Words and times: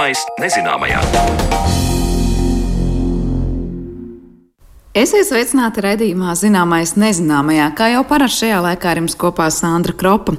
Zināmais 0.00 0.22
nezināmajā. 0.40 1.79
Esiet 4.90 5.28
sveicināti 5.28 5.84
redzējumā, 5.84 6.32
zināmais 6.34 6.96
nezināmajā, 6.98 7.68
kā 7.78 7.86
jau 7.92 8.00
parasti 8.10 8.40
šajā 8.40 8.56
laikā 8.64 8.88
ar 8.90 8.98
jums 8.98 9.14
kopā 9.14 9.44
Sandra 9.54 9.92
Kropa. 9.94 10.32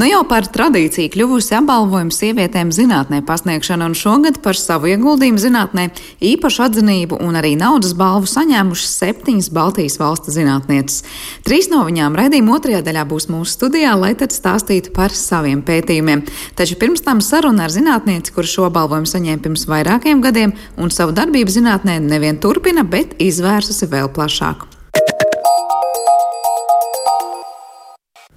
Nu 0.00 0.06
jau 0.08 0.22
par 0.24 0.46
tradīciju 0.48 1.10
kļuvusi 1.12 1.52
apbalvojuma 1.58 2.16
sievietēm 2.16 2.70
zinātnē 2.72 3.18
pasniegšana, 3.28 3.84
un 3.84 3.92
šogad 3.92 4.38
par 4.40 4.56
savu 4.56 4.88
ieguldījumu 4.94 5.42
zinātnē 5.42 5.84
īpašu 6.24 6.64
atzinību 6.64 7.18
un 7.20 7.36
arī 7.36 7.50
naudas 7.60 7.92
balvu 8.00 8.30
saņēmušas 8.32 8.94
septiņas 9.02 9.50
Baltijas 9.52 9.98
valstu 10.00 10.32
zinātnieces. 10.32 11.04
Trīs 11.44 11.68
no 11.68 11.82
viņām 11.84 12.16
redzījuma 12.16 12.56
otrajā 12.56 12.80
daļā 12.88 13.04
būs 13.12 13.28
mūsu 13.28 13.58
studijā, 13.58 13.92
lai 13.92 14.14
tad 14.16 14.32
stāstītu 14.32 14.94
par 14.96 15.12
saviem 15.12 15.60
pētījumiem. 15.60 16.24
Taču 16.56 16.80
pirms 16.80 17.04
tam 17.04 17.20
saruna 17.20 17.68
ar 17.68 17.76
zinātnieci, 17.76 18.32
kur 18.32 18.48
šo 18.48 18.72
balvojumu 18.72 19.12
saņēma 19.12 19.44
pirms 19.50 19.68
vairākiem 19.68 20.24
gadiem, 20.24 20.56
un 20.80 20.96
savu 20.96 21.12
darbību 21.12 21.58
zinātnē 21.60 22.00
nevien 22.08 22.40
turpina, 22.40 22.88
bet 22.88 23.18
izvērsusi 23.20 23.84
vēl 23.84 23.97
vēl 23.98 24.10
plašāk. 24.14 24.66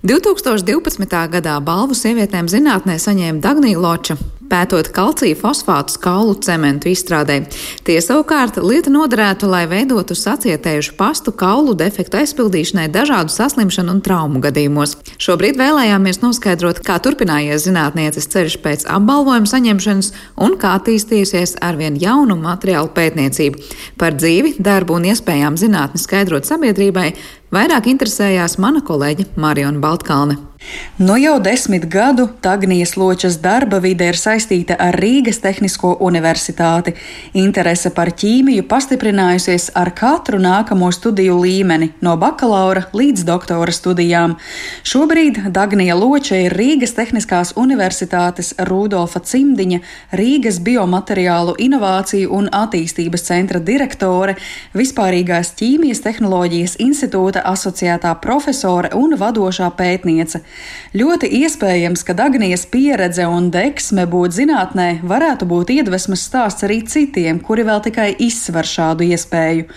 2012. 0.02 1.18
gadā 1.30 1.60
balvu 1.62 1.94
sievietēm 1.94 2.50
zinātnē 2.50 2.98
saņēma 2.98 3.42
Dagnija 3.44 3.78
Loča, 3.78 4.18
pētot 4.52 4.90
kalcija 4.94 5.38
fosfātu 5.40 5.98
kaulu 6.04 6.36
cementu 6.44 6.92
izstrādē. 6.92 7.42
Tie 7.88 7.98
savukārt 8.04 8.60
lieta 8.62 8.92
noderētu, 8.94 9.48
lai 9.50 9.64
veidotu 9.72 10.18
sacietējušu 10.18 10.96
pastu 11.00 11.34
kaulu 11.36 11.76
defektu 11.80 12.20
aizpildīšanai 12.22 12.90
dažādu 12.92 13.34
saslimšanu 13.34 13.96
un 13.96 14.04
traumu 14.06 14.44
gadījumos. 14.44 14.98
Šobrīd 15.22 15.60
vēlējāmies 15.62 16.22
noskaidrot, 16.24 16.84
kā 16.86 17.00
turpinājies 17.04 17.66
zinātnieces 17.68 18.30
ceļš 18.34 18.60
pēc 18.66 18.86
apbalvojuma 18.92 19.50
saņemšanas 19.50 20.12
un 20.44 20.58
kā 20.62 20.76
attīstījusies 20.80 21.58
arvien 21.64 22.00
jaunu 22.02 22.38
materiālu 22.42 22.92
pētniecību. 22.96 23.66
Par 24.02 24.18
dzīvi, 24.20 24.58
darbu 24.60 25.00
un 25.00 25.10
iespējām 25.14 25.60
zinātni 25.62 26.02
skaidrot 26.02 26.50
sabiedrībai 26.50 27.12
vairāk 27.56 27.92
interesējās 27.92 28.60
mana 28.62 28.84
kolēģe 28.86 29.32
Mariona 29.40 29.84
Baltkalne. 29.84 30.51
No 31.02 31.16
jau 31.18 31.40
desmit 31.42 31.88
gadu 31.90 32.28
Tagnijas 32.42 32.94
Ločas 32.98 33.40
darba 33.42 33.80
vide 33.82 34.06
ir 34.12 34.18
saistīta 34.20 34.76
ar 34.78 34.94
Rīgas 35.02 35.40
Tehnisko 35.42 35.96
universitāti. 36.06 36.94
Interese 37.42 37.90
par 37.96 38.12
ķīmiju 38.14 38.68
pastiprinājusies 38.70 39.72
ar 39.82 39.90
katru 39.98 40.38
nākamo 40.38 40.92
studiju 40.94 41.40
līmeni, 41.42 41.88
no 42.06 42.14
bakalaura 42.22 42.84
līdz 42.94 43.26
doktora 43.26 43.74
studijām. 43.74 44.36
Šobrīd 44.86 45.40
Dagnija 45.56 45.96
Loča 45.98 46.38
ir 46.46 46.54
Rīgas 46.54 46.94
Tehniskās 47.00 47.56
universitātes 47.58 48.54
Rudolfa 48.70 49.24
Cimdiņa, 49.26 49.82
Rīgas 50.22 50.62
biomateriālu 50.62 51.58
inovāciju 51.58 52.30
un 52.38 52.52
attīstības 52.54 53.26
centra 53.26 53.64
direktore, 53.72 54.38
Vispārīgās 54.78 55.56
ķīmijas 55.58 56.06
tehnoloģijas 56.06 56.78
institūta 56.86 57.42
asociētā 57.56 58.14
profesore 58.22 58.94
un 58.94 59.18
vadošā 59.18 59.74
pētniece. 59.82 60.46
Ļoti 60.98 61.30
iespējams, 61.42 62.04
ka 62.04 62.16
Agnijas 62.26 62.66
pieredze 62.68 63.24
un 63.30 63.48
deksme 63.54 64.04
būt 64.12 64.36
zinātnē 64.36 64.88
varētu 65.08 65.48
būt 65.48 65.72
iedvesmas 65.78 66.26
stāsts 66.28 66.68
arī 66.68 66.82
citiem, 66.84 67.40
kuri 67.40 67.64
vēl 67.68 67.80
tikai 67.88 68.10
izsver 68.20 68.68
šādu 68.68 69.08
iespēju. 69.08 69.70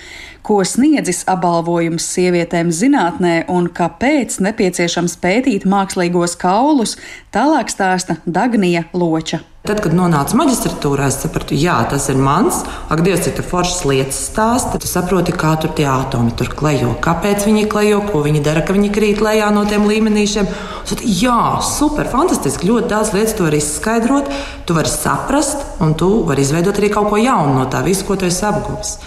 Ko 0.45 0.59
sniedzis 0.67 1.23
apbalvojums 1.31 2.05
sievietēm 2.17 2.75
zinātnē 2.75 3.47
un 3.49 3.71
kāpēc 3.73 4.43
nepieciešams 4.45 5.17
pētīt 5.23 5.65
mākslīgos 5.65 6.37
kaulus, 6.37 6.99
tālāk 7.33 7.73
stāsta 7.73 8.19
Dagnija 8.27 8.89
Loča. 8.93 9.54
Tad, 9.65 9.79
kad 9.81 9.95
nonācu 9.97 10.37
maģistratūrā, 10.37 11.07
es 11.09 11.17
sapratu, 11.23 11.57
jā, 11.57 11.79
tas 11.89 12.11
ir 12.13 12.19
mans. 12.21 12.59
Ak, 12.93 13.01
Dievs, 13.01 13.23
cik 13.25 13.39
foršas 13.49 13.87
lietas 13.89 14.19
stāsta. 14.27 14.77
Tu 14.77 14.91
saproti, 14.91 15.33
kā 15.33 15.55
tur 15.57 15.71
tie 15.73 15.87
atomi 15.89 16.35
tur 16.37 16.51
klejo, 16.53 16.91
kāpēc 17.01 17.47
viņi 17.49 17.63
klejo, 17.73 18.03
ko 18.11 18.21
viņi 18.27 18.43
dara, 18.45 18.61
ka 18.61 18.77
viņi 18.77 18.91
krīt 18.93 19.23
lejā 19.25 19.47
no 19.57 19.63
tiem 19.65 19.87
līmenīšiem. 19.89 20.51
Tad, 20.91 21.01
jā, 21.09 21.39
super, 21.65 22.11
fantastiski. 22.13 22.69
Ļoti 22.69 22.93
daudz 22.93 23.15
lietas 23.17 23.33
tu 23.39 23.47
vari 23.47 23.63
izskaidrot, 23.65 24.29
tu 24.69 24.77
vari 24.77 24.93
saprast, 24.93 25.65
un 25.81 25.97
tu 25.97 26.11
vari 26.29 26.45
izveidot 26.45 26.83
arī 26.83 26.93
kaut 26.93 27.09
ko 27.09 27.23
jaunu 27.25 27.57
no 27.57 27.65
tā 27.73 27.81
visa, 27.89 28.05
ko 28.05 28.19
tu 28.21 28.29
esi 28.29 28.45
apguvis. 28.45 28.99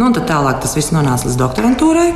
Nu, 0.00 0.08
tad 0.16 0.24
tālāk 0.32 0.64
tas 0.64 0.72
viss 0.80 0.96
nonāca 0.96 1.28
līdz 1.28 1.36
doktorantūrai. 1.44 2.08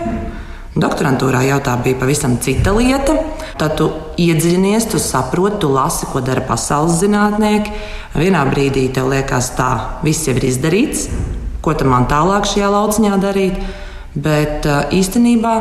Doktorantūrā 0.72 1.42
jau 1.44 1.58
tā 1.60 1.74
bija 1.84 1.98
pavisam 2.00 2.38
cita 2.40 2.72
lieta. 2.72 3.18
Tad 3.60 3.74
tu 3.76 3.90
iedziļinies, 4.16 4.86
tu 4.88 5.00
saproti, 5.02 5.60
tu 5.60 5.68
lasi, 5.68 6.08
ko 6.08 6.22
dara 6.24 6.40
pasaules 6.48 6.96
zinātnieki. 7.02 7.74
Vienā 8.16 8.46
brīdī 8.48 8.86
tev 8.94 9.10
liekas, 9.12 9.50
tā 9.58 9.68
viss 10.04 10.24
jau 10.28 10.34
ir 10.38 10.48
izdarīts, 10.48 11.10
ko 11.60 11.76
tam 11.76 11.92
man 11.92 12.08
tālāk 12.08 12.48
šajā 12.48 12.72
lauciņā 12.72 13.20
darīt. 13.20 13.60
Bet 14.16 14.64
īstenībā 14.96 15.54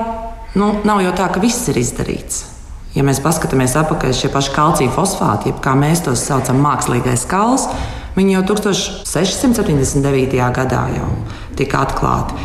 nu, 0.55 0.71
nav 0.87 1.03
jau 1.03 1.11
tā, 1.19 1.27
ka 1.27 1.43
viss 1.43 1.67
ir 1.67 1.83
izdarīts. 1.83 2.45
Ja 2.95 3.03
mēs 3.07 3.19
paskatāmies 3.23 3.75
atpakaļ 3.83 4.15
šie 4.15 4.31
paši 4.31 4.55
kalcija 4.55 4.91
fosfāti, 4.95 5.51
jeb 5.51 5.59
kā 5.63 5.75
mēs 5.79 6.03
tos 6.07 6.23
saucam, 6.27 6.59
mākslīgais 6.63 7.23
kauls, 7.27 7.67
viņi 8.15 8.35
jau 8.35 8.47
1679. 8.55 10.39
gadā 10.55 10.83
jau 10.95 11.13
tika 11.59 11.85
atklāti. 11.85 12.35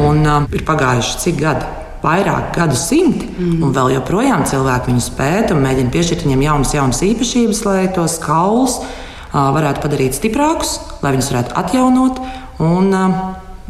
Un 0.00 0.24
uh, 0.24 0.48
ir 0.52 0.64
pagājuši 0.68 1.20
cik 1.24 1.40
gadi? 1.40 1.76
Vairāk 2.04 2.54
gadu 2.56 2.78
simti, 2.78 3.28
mm. 3.28 3.58
un 3.64 3.74
vēl 3.76 3.96
joprojām 3.96 4.46
cilvēki 4.48 4.92
viņus 4.92 5.10
pēta 5.18 5.56
un 5.56 5.64
mēģina 5.64 5.94
piešķirt 5.94 6.24
viņiem 6.26 6.46
jaunas, 6.46 6.76
jaunas 6.76 7.02
īpašības, 7.06 7.64
lai 7.68 7.82
tos 7.96 8.18
kaulus 8.22 8.78
uh, 8.80 9.50
varētu 9.56 9.84
padarīt 9.84 10.18
stiprākus, 10.18 10.78
lai 11.04 11.14
viņus 11.16 11.32
varētu 11.34 11.58
atjaunot 11.64 12.22
un 12.70 12.94
uh, 12.94 13.20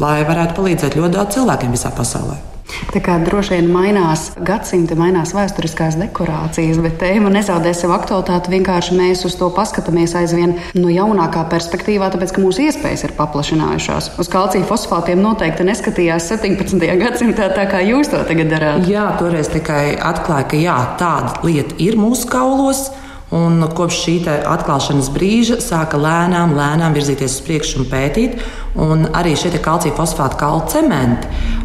lai 0.02 0.20
varētu 0.28 0.60
palīdzēt 0.60 1.00
ļoti 1.00 1.16
daudz 1.18 1.36
cilvēkiem 1.38 1.76
visā 1.76 1.92
pasaulē. 1.96 2.49
Tā 2.90 3.00
kā 3.04 3.16
droši 3.22 3.54
vien 3.56 3.68
mainās 3.70 4.30
gadsimti, 4.46 4.96
mainās 4.98 5.32
vēsturiskās 5.36 5.98
dekorācijas, 6.00 6.80
bet 6.82 6.98
tēma 7.02 7.30
nezaudē 7.32 7.72
sev 7.76 7.92
aktualitāti. 7.94 8.52
Vienkārši 8.56 8.96
mēs 8.98 9.24
uz 9.28 9.36
to 9.38 9.50
paskatāmies 9.54 10.16
aizvien 10.18 10.56
no 10.78 10.90
jaunākā 10.92 11.44
perspektīvā, 11.52 12.10
tāpēc 12.14 12.34
ka 12.34 12.42
mūsu 12.42 12.66
iespējas 12.66 13.06
ir 13.06 13.14
paplašinājušās. 13.18 14.12
Uz 14.20 14.32
kalcija 14.32 14.66
fosfātiem 14.68 15.22
noteikti 15.22 15.66
neskatījās 15.68 16.30
17. 16.32 16.88
gadsimtā, 17.04 17.50
tā 17.54 17.68
kā 17.70 17.84
jūs 17.86 18.10
to 18.10 18.24
tagad 18.26 18.50
darāt. 18.52 18.88
Jā, 18.90 19.10
toreiz 19.20 19.52
tikai 19.52 19.94
atklāja, 19.94 20.48
ka 20.50 20.64
jā, 20.64 20.80
tāda 21.00 21.38
lieta 21.46 21.78
ir 21.82 22.00
mūsu 22.00 22.28
kaulos. 22.30 22.88
Un 23.30 23.62
kopš 23.78 23.94
šī 24.02 24.14
atklāšanas 24.26 25.06
brīža 25.14 25.60
sāka 25.62 26.00
lēnām, 26.02 26.56
lēnām 26.58 26.96
virzīties 26.96 27.36
uz 27.36 27.44
priekšu 27.46 27.84
un 27.84 27.86
pētīt. 27.86 28.40
Un 28.74 29.06
arī 29.14 29.36
šie 29.38 29.52
kalcija 29.62 29.94
fosfāta 29.94 30.34
kalu 30.40 30.64
cementi 30.72 31.30
uh, 31.30 31.59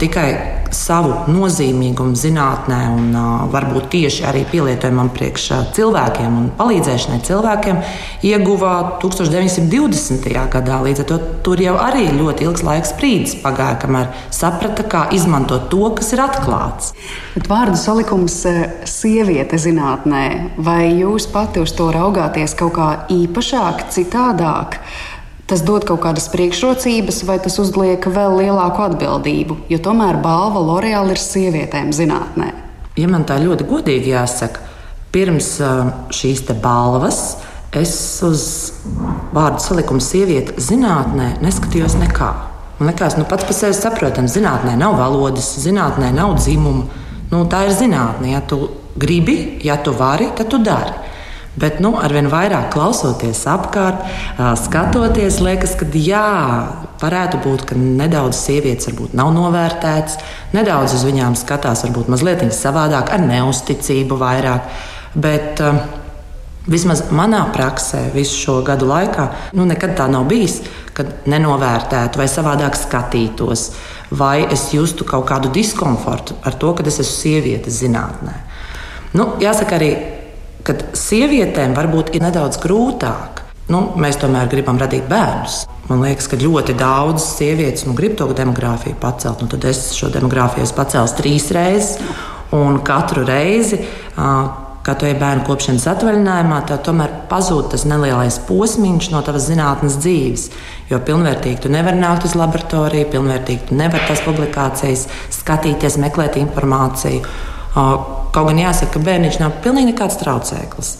tikai 0.00 0.28
savu 0.74 1.30
nozīmīgumu 1.30 2.16
zinātnē 2.18 2.78
un 2.92 3.14
varbūt 3.52 3.88
tieši 3.94 4.26
arī 4.28 4.42
pielietojumam 4.50 5.08
priekš 5.14 5.46
cilvēkiem 5.76 6.36
un 6.40 6.50
palīdzēšanai 6.58 7.20
cilvēkiem 7.24 7.80
ieguva 8.26 8.74
1920. 9.02 10.28
gadā. 10.52 10.80
Līdz 10.84 11.04
ar 11.04 11.08
to 11.08 11.18
tur 11.46 11.62
jau 11.62 11.76
arī 11.80 12.08
ļoti 12.18 12.48
ilgs 12.48 12.66
laiks 12.66 12.94
brīdis 12.98 13.36
pagāja, 13.44 13.78
kamēr 13.84 14.12
saprata, 14.34 14.84
kā 14.84 15.06
izmantot 15.16 15.70
to, 15.72 15.88
kas 15.96 16.12
ir 16.16 16.24
atklāts. 16.26 16.92
Bet 17.36 17.48
vārdu 17.50 17.80
salikums 17.80 18.42
sieviete 18.90 19.60
zinātnē, 19.60 20.24
vai 20.58 20.82
jūs 20.98 21.30
pati 21.32 21.64
uz 21.64 21.74
to 21.76 21.88
raugāties 21.94 22.56
kaut 22.58 22.76
kā 22.76 22.90
īpašāk, 23.12 23.86
citādāk? 23.94 24.80
Tas 25.46 25.62
dod 25.66 25.86
kaut 25.86 26.02
kādas 26.02 26.28
priekšrocības, 26.32 27.22
vai 27.28 27.38
tas 27.42 27.58
uzliek 27.62 28.02
vēl 28.02 28.40
lielāku 28.42 28.82
atbildību, 28.86 29.58
jo 29.70 29.78
tomēr 29.82 30.18
balva 30.22 30.62
L'Oreal 30.62 31.12
ir 31.14 31.22
sievietēm 31.22 31.92
zinātnē. 31.94 32.52
Ja 32.96 33.10
man 33.12 33.26
tā 33.28 33.38
ļoti 33.42 33.66
godīgi 33.68 34.14
jāsaka, 34.14 34.62
pirms 35.14 35.56
šīs 36.16 36.42
balvas 36.62 37.20
es 37.76 37.94
uz 38.24 38.42
vārdu 39.36 39.60
salikumu 39.62 40.02
sieviete 40.02 40.56
zinātnē 40.60 41.36
neskatījos 41.44 41.98
nekā. 42.00 42.30
Man 42.78 42.90
liekas, 42.90 43.16
nu 43.16 43.24
pats 43.28 43.46
par 43.48 43.56
sevi 43.56 43.76
saprotams, 43.76 44.34
zinātnē 44.36 44.74
nav 44.76 44.98
valodas, 45.00 45.54
zinātnē 45.62 46.10
nav 46.12 46.36
dzimuma. 46.36 47.04
Nu, 47.30 47.42
tā 47.50 47.64
ir 47.66 47.72
zinātnē. 47.74 48.34
Ja 48.34 48.42
tu 48.44 48.68
gribi, 49.00 49.58
ja 49.64 49.78
tu 49.82 49.94
vari, 49.96 50.28
tad 50.36 50.50
tu 50.52 50.60
dari. 50.62 50.92
Bet 51.56 51.78
nu, 51.80 51.94
arvien 51.96 52.28
vairāk 52.28 52.68
klausoties 52.74 53.40
apkārt, 53.48 54.04
skatoties, 54.60 55.40
liekas, 55.40 55.72
ka 55.80 55.88
jā, 55.96 56.26
varētu 57.00 57.40
būt, 57.44 57.64
ka 57.70 57.78
nedaudz 57.80 58.36
sievietes 58.44 58.90
varbūt 58.90 59.16
nav 59.16 59.32
novērtētas, 59.36 60.18
nedaudz 60.56 60.98
uz 60.98 61.04
viņām 61.08 61.36
skatās 61.40 61.86
varbūt 61.86 62.10
mazliet 62.12 62.44
savādāk, 62.52 63.12
ar 63.12 63.24
neusticību 63.24 64.20
vairāk. 64.20 64.68
Bet, 65.16 65.62
Vismaz 66.66 67.04
manā 67.14 67.44
praksē, 67.54 68.08
visu 68.10 68.40
šo 68.40 68.56
gadu 68.66 68.88
laikā, 68.90 69.28
nu, 69.54 69.62
nekad 69.70 69.92
tā 69.94 70.08
nav 70.10 70.24
bijis, 70.26 70.56
kad 70.98 71.12
nenovērtētu 71.30 72.18
vai 72.18 72.26
savādāk 72.26 72.74
skatītos, 72.74 73.68
vai 74.10 74.40
es 74.50 74.72
justu 74.74 75.06
kaut 75.06 75.28
kādu 75.30 75.52
diskomfortu 75.54 76.34
ar 76.42 76.58
to, 76.58 76.72
ka 76.74 76.82
es 76.82 76.98
esmu 77.04 77.14
sieviete 77.20 77.70
zinātnē. 77.70 78.34
Nu, 79.14 79.28
jāsaka, 79.38 79.78
arī 79.78 79.92
kad 80.66 80.82
sievietēm 80.98 81.74
varbūt 81.78 82.14
ir 82.16 82.26
nedaudz 82.26 82.58
grūtāk 82.62 83.46
nu, 83.72 83.80
mēs 83.98 84.18
tomēr 84.22 84.50
gribam 84.50 84.78
radīt 84.80 85.08
bērnus. 85.10 85.64
Man 85.86 86.02
liekas, 86.02 86.28
ka 86.30 86.38
ļoti 86.40 86.74
daudz 86.78 87.24
sievietes 87.36 87.86
nu, 87.86 87.94
grib 87.98 88.16
to 88.18 88.28
demogrāfiju 88.34 88.98
pacelt. 89.02 89.42
Nu, 89.42 89.50
tad 89.50 89.66
es 89.70 89.88
šo 89.96 90.10
demogrāfiju 90.14 90.66
pacēlu 90.76 91.18
trīs 91.18 91.50
reizes, 91.54 91.96
un 92.54 92.80
katru 92.86 93.24
reizi, 93.26 93.80
kad 94.16 95.00
tu 95.00 95.06
ej 95.08 95.16
bērnu 95.18 95.42
kopšanas 95.46 95.86
atvaļinājumā, 95.90 96.60
tad 96.68 96.84
tomēr 96.86 97.14
pazūd 97.30 97.72
tas 97.72 97.86
nelielais 97.90 98.38
posmiņš 98.46 99.10
no 99.14 99.22
tavas 99.26 99.48
zinātnes 99.48 99.98
dzīves. 100.02 100.46
Jo 100.90 101.00
pilnvērtīgi 101.02 101.64
tu 101.64 101.72
nevari 101.74 101.98
nākt 101.98 102.28
uz 102.28 102.36
laboratoriju, 102.38 103.10
pilnvērtīgi 103.14 103.70
tu 103.70 103.78
nevari 103.78 104.06
tās 104.06 104.22
publikācijas 104.26 105.08
skatīties, 105.34 105.98
meklēt 106.02 106.38
informāciju. 106.38 107.24
Kaut 107.76 108.48
gan 108.48 108.60
jāsaka, 108.60 108.94
ka 108.94 109.04
bērniņš 109.04 109.40
nav 109.42 109.58
pilnīgi 109.64 109.92
nekāds 109.92 110.16
traucēklis. 110.22 110.94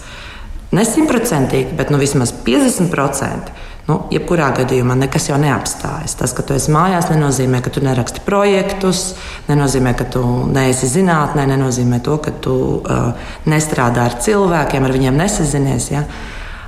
Ne 0.76 0.84
simtprocentīgi, 0.84 1.73
bet 1.78 1.93
nu, 1.93 2.00
vismaz 2.00 2.34
50%. 2.44 3.55
Nu, 3.87 4.00
jebkurā 4.11 4.49
gadījumā 4.56 4.96
nekas 4.99 5.28
jau 5.31 5.37
neapstājas. 5.38 6.17
Tas, 6.19 6.32
ka 6.34 6.43
tu 6.43 6.56
esi 6.56 6.73
mājās, 6.75 7.06
nenozīmē, 7.12 7.61
ka 7.62 7.70
tu 7.70 7.81
neraksti 7.87 8.25
projektus, 8.26 9.12
nenozīmē, 9.46 9.93
ka 9.96 10.08
tu 10.11 10.23
neesi 10.50 10.88
zinātnē, 10.90 11.44
nenozīmē 11.52 12.00
to, 12.05 12.17
ka 12.25 12.34
tu 12.43 12.56
uh, 12.81 13.29
nestrādā 13.46 14.08
ar 14.11 14.19
cilvēkiem, 14.26 14.88
ar 14.88 14.96
viņiem 14.96 15.20
nesazinies. 15.22 15.93
Ja? 15.94 16.02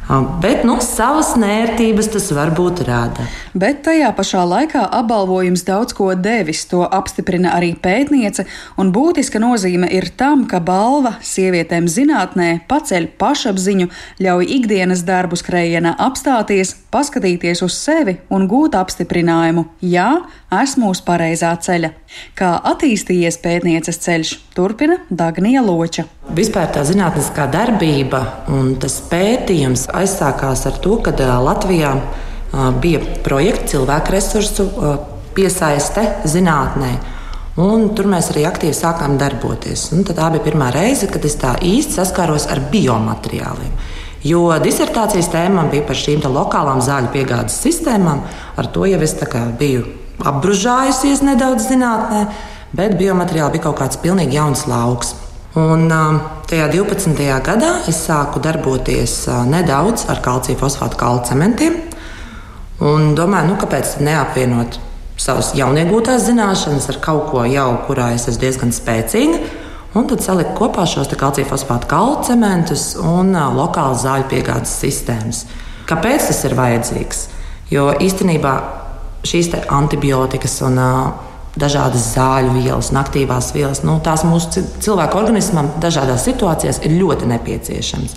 Bet 0.09 0.63
nu, 0.65 0.79
savas 0.81 1.35
nērtības 1.37 2.07
tas 2.15 2.31
varbūt 2.33 2.81
rada. 2.89 3.27
Bet 3.53 3.83
tajā 3.85 4.09
pašā 4.17 4.41
laikā 4.49 4.87
apbalvojums 4.97 5.67
daudz 5.69 5.93
ko 5.93 6.15
devis. 6.17 6.63
To 6.71 6.81
apstiprina 6.85 7.53
arī 7.59 7.75
pētniece, 7.77 8.47
un 8.81 8.89
būtiska 8.95 9.41
nozīme 9.43 9.91
ir 9.93 10.09
tam, 10.17 10.47
ka 10.49 10.63
balva 10.65 11.19
sievietēm 11.21 11.91
zinātnē 11.93 12.49
paceļ 12.71 13.11
pašapziņu, 13.21 13.91
ļauj 14.25 14.49
ikdienas 14.57 15.05
darbu 15.05 15.37
skrējienā 15.37 15.99
apstāties, 16.09 16.73
paskatīties 16.89 17.61
uz 17.67 17.77
sevi 17.77 18.17
un 18.33 18.49
gūt 18.49 18.81
apstiprinājumu. 18.81 19.67
Jā, 19.85 20.09
esmu 20.63 20.95
uz 20.95 21.05
pareizā 21.05 21.53
ceļa. 21.61 21.93
Kā 22.39 22.55
attīstījies 22.73 23.37
pētnieces 23.45 24.01
ceļš, 24.01 24.33
turpina 24.57 25.03
Dagnija 25.13 25.61
Loča. 25.65 26.07
Vispār 26.33 26.69
tā 26.73 26.83
zinātniskā 26.85 27.47
darbība 27.53 28.21
un 28.53 28.75
tas 28.81 28.99
pētījums 29.09 29.87
aizsākās 30.01 30.65
ar 30.71 30.81
to, 30.83 30.97
ka 31.05 31.13
Latvijā 31.43 31.93
bija 32.81 33.01
projekts 33.25 33.75
cilvēku 33.75 34.15
resursu 34.15 34.69
piesaiste 35.37 36.05
zinātnē. 36.27 36.93
Un 37.59 37.89
tur 37.99 38.07
mēs 38.07 38.31
arī 38.31 38.45
aktīvi 38.47 38.75
sākām 38.77 39.17
darboties. 39.19 39.89
Un 39.93 40.05
tā 40.07 40.29
bija 40.31 40.45
pirmā 40.45 40.71
reize, 40.75 41.09
kad 41.11 41.25
es 41.27 41.35
tā 41.41 41.57
īsti 41.59 41.99
saskāros 41.99 42.47
ar 42.51 42.63
biomateriāliem. 42.71 43.73
Jo 44.27 44.45
disertācijas 44.63 45.31
tēma 45.31 45.69
bija 45.71 45.87
par 45.87 45.99
šīm 45.99 46.23
lokālām 46.27 46.81
zāļu 46.83 47.11
piegādes 47.15 47.59
sistēmām. 47.63 48.23
Ar 48.59 48.71
to 48.75 48.87
jau 48.87 49.01
es 49.03 49.15
biju 49.59 49.87
apbružājusies 50.19 51.23
nedaudz 51.23 51.69
zinātnē, 51.71 52.25
bet 52.75 52.97
biomateriāli 52.99 53.59
bija 53.59 53.69
kaut 53.69 53.79
kāds 53.83 53.99
pilnīgi 54.03 54.39
jauns 54.39 54.67
lauks. 54.71 55.15
Un, 55.57 55.89
tajā 56.45 56.67
12. 56.75 57.15
gadā 57.41 57.71
es 57.89 58.03
sāku 58.05 58.41
darboties 58.45 59.23
nedaudz 59.49 60.05
ar 60.13 60.21
kalcija 60.21 60.59
fosfātu 60.61 60.99
kalu 61.01 61.23
cementiem. 61.25 61.79
Un 62.85 63.15
domāju, 63.17 63.55
nu, 63.55 63.57
kāpēc 63.59 63.97
neapvienot 64.05 64.77
savas 65.19 65.55
jauniegūtās 65.59 66.27
zināšanas 66.29 66.91
ar 66.93 67.01
kaut 67.03 67.31
ko 67.33 67.47
jau, 67.49 67.71
kurā 67.89 68.13
es 68.15 68.29
esmu 68.29 68.43
diezgan 68.45 68.75
spēcīga. 68.77 69.41
Un 69.97 70.05
tad 70.07 70.21
salikt 70.23 70.53
kopā 70.59 70.85
šos 70.87 71.09
kalcija 71.17 71.49
fosfātu 71.49 71.89
kalu 71.89 72.19
cementus 72.29 72.93
un 73.01 73.33
lokālas 73.33 74.05
zāļu 74.05 74.29
piegādes 74.29 74.75
sistēmas. 74.83 75.47
Kāpēc 75.89 76.29
tas 76.29 76.45
ir 76.45 76.55
vajadzīgs? 76.59 77.25
Jo 77.73 77.89
īstenībā 77.97 78.53
šīs 79.27 79.49
antibiotikas 79.75 80.61
un 80.69 80.77
uh, 80.79 81.28
dažādas 81.59 82.13
zāļu 82.15 82.55
vielas 82.57 82.91
aktīvās 82.97 83.53
vielas, 83.55 83.83
nu, 83.87 83.99
tās 84.05 84.25
mūsu 84.27 84.63
cilvēku 84.85 85.19
organismam 85.21 85.73
dažādās 85.83 86.27
situācijās 86.29 86.83
ir 86.87 86.99
ļoti 86.99 87.31
nepieciešamas. 87.33 88.15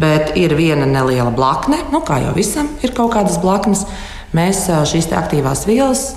Bet 0.00 0.34
ir 0.40 0.56
viena 0.58 0.86
neliela 0.90 1.30
blakne, 1.34 1.78
nu, 1.92 2.02
kā 2.06 2.18
jau 2.24 2.34
visam 2.34 2.68
ir 2.82 2.94
kaut 2.96 3.14
kādas 3.14 3.38
blaknes. 3.42 3.84
Mēs 4.34 4.66
šīs 4.90 5.12
aktīvās 5.14 5.68
vielas 5.68 6.08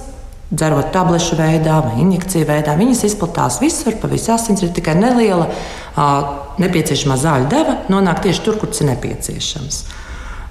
dzerot 0.49 0.93
tablešu 0.95 1.35
veidā 1.37 1.81
vai 1.83 1.99
injekciju 2.01 2.47
veidā. 2.47 2.73
Viņas 2.79 3.03
izplatās 3.09 3.59
visur, 3.61 3.97
pa 3.99 4.09
visu 4.09 4.31
asins 4.33 4.63
ir 4.63 4.71
tikai 4.75 4.95
neliela 4.97 5.49
nepieciešamā 6.61 7.17
zāļu 7.19 7.49
deva, 7.51 7.77
nonāk 7.91 8.23
tieši 8.23 8.45
tur, 8.45 8.57
kur 8.59 8.71
tas 8.71 8.81
ir 8.81 8.89
nepieciešams. 8.93 9.81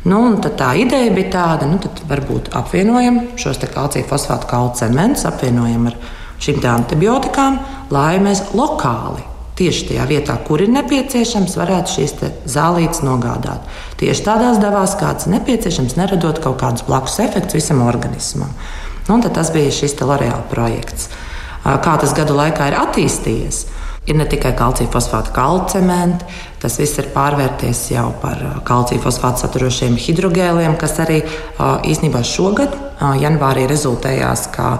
Nu, 0.06 0.20
tā 0.38 0.72
ideja 0.78 1.10
bija 1.14 1.30
tāda, 1.34 1.66
nu, 1.66 1.80
varbūt 2.06 2.52
apvienojam 2.54 3.24
šos 3.40 3.58
kalcija 3.66 4.06
fosfātu 4.06 4.46
kaulu 4.50 4.74
cementus, 4.78 5.26
apvienojam 5.26 5.88
ar 5.90 5.96
šīm 6.42 6.60
antibiotikām, 6.70 7.58
lai 7.90 8.18
mēs 8.22 8.44
lokāli 8.54 9.24
tieši 9.56 9.86
tajā 9.90 10.04
vietā, 10.06 10.36
kur 10.46 10.60
ir 10.62 10.70
nepieciešams, 10.74 11.56
varētu 11.56 11.94
šīs 11.94 12.14
zālītes 12.52 13.00
nogādāt. 13.06 13.64
Tieši 14.00 14.26
tādās 14.26 14.60
devās, 14.60 14.94
kāds 15.00 15.26
ir 15.26 15.38
nepieciešams, 15.38 15.96
neradot 15.96 16.42
kaut 16.44 16.60
kādus 16.60 16.84
blakus 16.86 17.16
efektus 17.24 17.56
visam 17.62 17.80
organismam. 17.86 18.52
Nu, 19.08 19.18
tas 19.22 19.50
bija 19.54 19.72
šis 19.72 19.96
L'Oreal 20.02 20.44
projekts. 20.50 21.08
Kā 21.64 21.96
tas 21.98 22.12
gadu 22.14 22.36
laikā 22.36 22.68
ir 22.70 22.78
attīstījies? 22.78 23.64
Ir 24.06 24.14
ne 24.14 24.26
tikai 24.30 24.52
kalcija 24.54 24.86
fosfāta 24.92 25.32
kalcementi, 25.34 26.26
tas 26.62 26.76
viss 26.78 26.98
ir 27.02 27.08
pārvērties 27.14 27.80
jau 27.90 28.06
par 28.22 28.38
uh, 28.38 28.58
kalcija 28.66 29.02
fosfātu 29.02 29.42
saturošiem 29.42 29.96
hidrogēliem, 29.98 30.76
kas 30.78 31.00
arī 31.02 31.24
uh, 31.24 31.80
īsnībā 31.82 32.22
šogad, 32.22 32.76
uh, 32.76 33.16
janvārī, 33.18 33.64
rezultējās 33.66 34.46
kā 34.54 34.76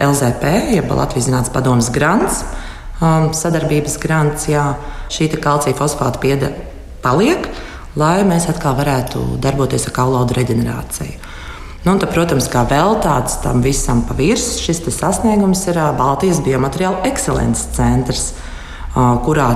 LZP, 0.00 0.52
jeb 0.76 0.92
Latvijas 0.94 1.26
Zinātnes 1.26 1.52
padomas 1.54 1.90
grants, 1.90 2.44
um, 3.00 3.32
sadarbības 3.34 3.98
grants. 4.02 4.46
Jā, 4.52 4.68
šī 5.10 5.32
kalcija 5.34 5.74
fosfāta 5.76 6.22
piede 6.22 6.52
paliek, 7.02 7.50
lai 7.98 8.20
mēs 8.28 8.46
atkal 8.52 8.76
varētu 8.78 9.24
darboties 9.42 9.88
ar 9.90 9.96
kaulodu 9.98 10.38
reģenerāciju. 10.38 11.18
Nu, 11.80 11.94
tad, 11.96 12.10
protams, 12.12 12.46
kā 12.52 12.62
vēl 12.68 12.98
tāds 13.00 13.38
tam 13.40 13.62
visam 13.64 14.04
pa 14.04 14.14
virsmu, 14.14 14.60
šis 14.60 14.82
sasniegums 14.94 15.64
ir 15.72 15.80
Baltijas 15.96 16.42
biomateriālu 16.44 17.00
ekscelences 17.08 17.70
centrs 17.74 18.26
kurā 18.94 19.50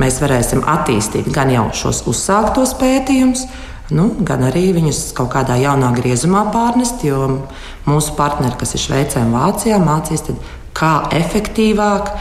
mēs 0.00 0.20
varēsim 0.22 0.64
attīstīt 0.68 1.28
gan 1.32 1.52
jau 1.52 1.68
šos 1.76 2.04
uzsāktos 2.08 2.74
pētījumus, 2.80 3.46
nu, 3.92 4.10
gan 4.24 4.44
arī 4.48 4.70
viņus 4.76 5.10
kaut 5.16 5.32
kādā 5.34 5.58
jaunā 5.60 5.92
griezumā 5.96 6.46
pārnest. 6.52 7.04
Jo 7.04 7.26
mūsu 7.88 8.16
partneri, 8.16 8.56
kas 8.60 8.76
ir 8.76 8.84
Šveicē 8.86 9.24
un 9.26 9.34
Vācijā, 9.36 9.80
mācīs, 9.82 10.24
tad, 10.28 10.40
kā 10.76 10.94
efektīvāk 11.12 12.14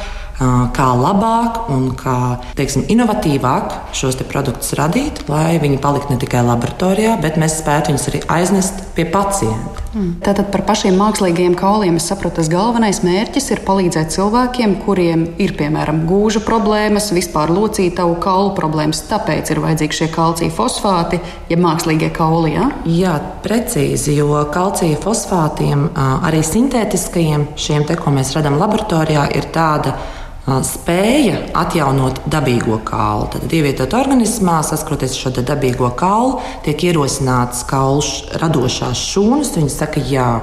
kā 0.75 0.87
labāk 0.97 1.69
un 1.69 1.91
kā 1.97 2.15
teiksim, 2.57 2.87
inovatīvāk 2.89 3.93
šos 3.97 4.17
te 4.17 4.25
produktus 4.25 4.73
radīt, 4.79 5.23
lai 5.29 5.59
viņi 5.61 5.77
paliktu 5.83 6.15
ne 6.15 6.21
tikai 6.21 6.41
laboratorijā, 6.47 7.19
bet 7.21 7.37
mēs 7.41 7.59
spētu 7.61 7.93
viņus 7.93 8.09
arī 8.09 8.23
aiznest 8.39 8.83
pie 8.97 9.05
pacienta. 9.13 9.80
Tātad 9.91 10.47
par 10.53 10.61
pašiem 10.69 10.95
mākslīgajiem 10.95 11.55
kauliem 11.59 11.97
es 11.99 12.05
saprotu, 12.07 12.37
tas 12.37 12.49
galvenais 12.51 13.01
mērķis 13.03 13.49
ir 13.51 13.61
palīdzēt 13.67 14.13
cilvēkiem, 14.13 14.77
kuriem 14.85 15.25
ir 15.41 15.51
piemēram 15.59 16.05
gūža 16.07 16.43
problēmas, 16.47 17.09
vispār 17.11 17.51
locītavu 17.51 18.15
kaulu 18.23 18.53
problēmas. 18.55 19.03
Tāpēc 19.09 19.51
ir 19.51 19.59
vajadzīgi 19.65 19.99
šie 19.99 20.07
kalcija 20.13 20.55
fosfāti, 20.55 21.19
ja 21.51 21.59
mākslīgie 21.59 22.11
kauli. 22.15 22.55
Ja? 22.55 22.69
Jā, 22.87 23.17
precīzi, 23.43 24.15
jo 24.21 24.45
kalcija 24.53 24.99
fosfātiem, 25.03 25.89
arī 26.23 26.39
sintētiskajiem, 26.45 27.49
šiem 27.59 27.83
te, 27.89 27.99
ko 27.99 28.15
mēs 28.15 28.31
redzam 28.37 28.55
laboratorijā, 28.61 29.27
ir 29.35 29.51
tāda 29.51 29.97
spēja 30.45 31.37
atjaunot 31.53 32.23
dabīgo 32.31 32.79
kaulu. 32.85 33.29
Tad, 33.35 33.45
ievietot 33.53 33.93
organismā, 33.93 34.61
saskroties 34.65 35.13
ar 35.13 35.19
šo 35.21 35.43
dabīgo 35.45 35.91
kaulu, 35.97 36.39
tiek 36.65 36.81
ierosināts 36.89 37.63
kaulu 37.69 38.01
radošās 38.41 39.05
šūnas. 39.11 39.53
Viņi 39.57 39.69
saka, 39.69 40.01
jā, 40.01 40.41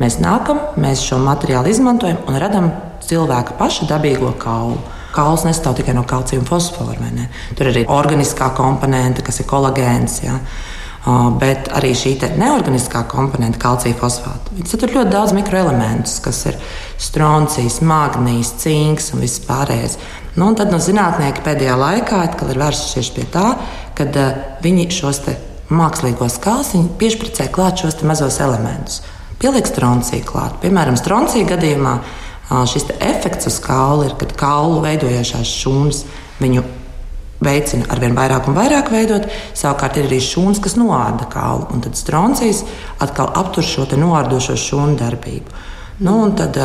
mēs 0.00 0.20
nākam, 0.22 0.62
mēs 0.80 1.02
šo 1.02 1.18
materiālu 1.18 1.72
izmantojam 1.72 2.22
un 2.30 2.38
radām 2.40 2.70
cilvēka 3.04 3.58
paša 3.58 3.90
dabīgo 3.90 4.32
kaulu. 4.38 4.78
Kauls 5.10 5.42
nesastāv 5.42 5.80
tikai 5.80 5.96
no 5.96 6.04
kalcija 6.06 6.38
un 6.38 6.46
fosfora. 6.46 7.10
Tur 7.58 7.66
ir 7.66 7.72
arī 7.72 7.86
organiskā 7.90 8.52
komponente, 8.54 9.24
kas 9.26 9.42
ir 9.42 9.48
kolagēns. 9.50 10.20
Ja 10.22 10.38
bet 11.40 11.70
arī 11.72 11.94
šī 11.96 12.16
neorganiskā 12.36 13.06
komponente, 13.08 13.58
kalcija 13.60 13.96
fosfāta. 13.96 14.52
Tur 14.68 14.92
ļoti 14.92 15.12
daudz 15.12 15.32
mikroelementus, 15.32 16.18
kas 16.20 16.42
ir 16.50 16.58
stroncijs, 17.00 17.80
magnīs, 17.80 18.52
cinks 18.60 19.14
un 19.14 19.24
viss 19.24 19.40
pārējais. 19.46 19.96
Nu, 20.36 20.50
tad 20.54 20.70
no 20.70 20.78
zinātnieki 20.78 21.44
pēdējā 21.46 21.76
laikā 21.80 22.24
ir 22.28 22.60
vērsušies 22.60 23.12
pie 23.16 23.24
tā, 23.32 23.54
ka 23.96 24.06
uh, 24.06 24.42
viņi 24.62 24.90
šos 24.92 25.22
mākslīgos 25.70 26.36
kalciņus 26.42 26.98
piešķircē 27.00 27.48
klāt 27.54 27.80
šos 27.80 28.02
mazos 28.04 28.40
elementus. 28.42 29.00
Pieliek 29.40 29.66
stronciju 29.66 30.26
klāt. 30.28 30.58
Piemēram, 30.60 30.98
stroncija 31.00 31.48
gadījumā 31.48 31.94
uh, 31.96 32.66
šis 32.68 32.90
efekts 32.98 33.48
uz 33.48 33.56
kaula 33.64 34.10
ir, 34.10 34.18
kad 34.20 34.36
kaulu 34.36 34.82
veidojošās 34.84 35.56
šūnas 35.62 36.04
viņu 36.42 36.66
veicina 37.44 37.88
arvien 37.92 38.16
vairāk 38.16 38.48
un 38.48 38.56
vairāk 38.56 38.90
veidot. 38.92 39.28
Savukārt 39.56 39.98
ir 39.98 40.08
arī 40.08 40.20
šūnas, 40.24 40.60
kas 40.62 40.76
noārda 40.80 41.28
kaulu, 41.30 41.68
un 41.74 41.84
tad 41.84 41.98
stroncijs 41.98 42.64
atkal 43.00 43.32
aptur 43.40 43.66
šo 43.66 43.88
noārdošo 43.96 44.58
šūnu 44.60 44.98
darbību. 45.00 45.60
Nu, 46.04 46.22
tad, 46.36 46.56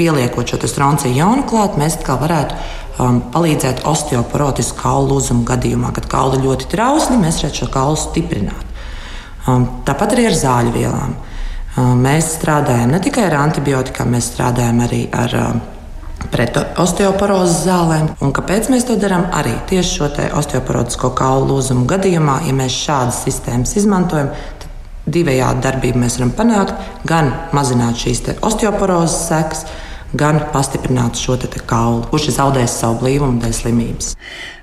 pieliekot 0.00 0.48
šo 0.48 0.68
stronciju 0.68 1.12
jaunu 1.16 1.44
klāt, 1.48 1.76
mēs 1.80 1.98
atkal 1.98 2.20
varētu 2.22 2.56
um, 2.56 3.20
palīdzēt 3.34 3.82
osteoporotisku 3.88 4.78
kaulu 4.80 5.16
lūzumu 5.16 5.44
gadījumā, 5.48 5.92
kad 5.96 6.06
kauli 6.10 6.40
ļoti 6.44 6.70
trausli, 6.72 7.18
mēs 7.20 7.42
varētu 7.42 7.64
šo 7.64 7.68
kaulu 7.74 7.98
stiprināt. 8.00 8.78
Um, 9.48 9.66
tāpat 9.88 10.14
arī 10.16 10.28
ar 10.30 10.38
zāļu 10.38 10.72
vielām. 10.76 11.16
Um, 11.76 12.00
mēs 12.04 12.32
strādājam 12.38 12.94
ne 12.94 13.02
tikai 13.02 13.26
ar 13.28 13.38
antibiotikām, 13.42 14.14
mēs 14.14 14.32
strādājam 14.32 14.80
arī 14.86 15.02
ar 15.16 15.36
um, 15.42 15.60
pret 16.28 16.56
osteoporozes 16.80 17.64
zālēm. 17.66 18.10
Un 18.24 18.32
kāpēc 18.36 18.70
mēs 18.72 18.86
to 18.88 18.96
darām? 19.00 19.26
Arī 19.36 19.54
tieši 19.70 19.96
šo 19.96 20.08
osteoporotisko 20.38 21.12
kaulu 21.18 21.54
lūzumu 21.54 21.86
gadījumā, 21.90 22.40
ja 22.46 22.54
mēs 22.56 22.76
šādas 22.84 23.22
sistēmas 23.26 23.76
izmantojam, 23.80 24.32
tad 24.60 25.12
divējādi 25.14 25.64
darbību 25.66 26.02
mēs 26.04 26.18
varam 26.20 26.34
panākt. 26.36 26.74
Gan 27.08 27.32
mazināt 27.56 28.00
šīs 28.02 28.24
osteoporozes 28.40 29.28
sekas, 29.30 29.64
gan 30.12 30.42
pastiprināt 30.52 31.18
šo 31.18 31.38
kaulu, 31.66 32.04
kurš 32.10 32.30
ir 32.30 32.38
zaudējis 32.40 32.80
savu 32.82 33.00
blīvumu 33.04 33.40
dēļ 33.42 33.54
slimības. 33.54 34.16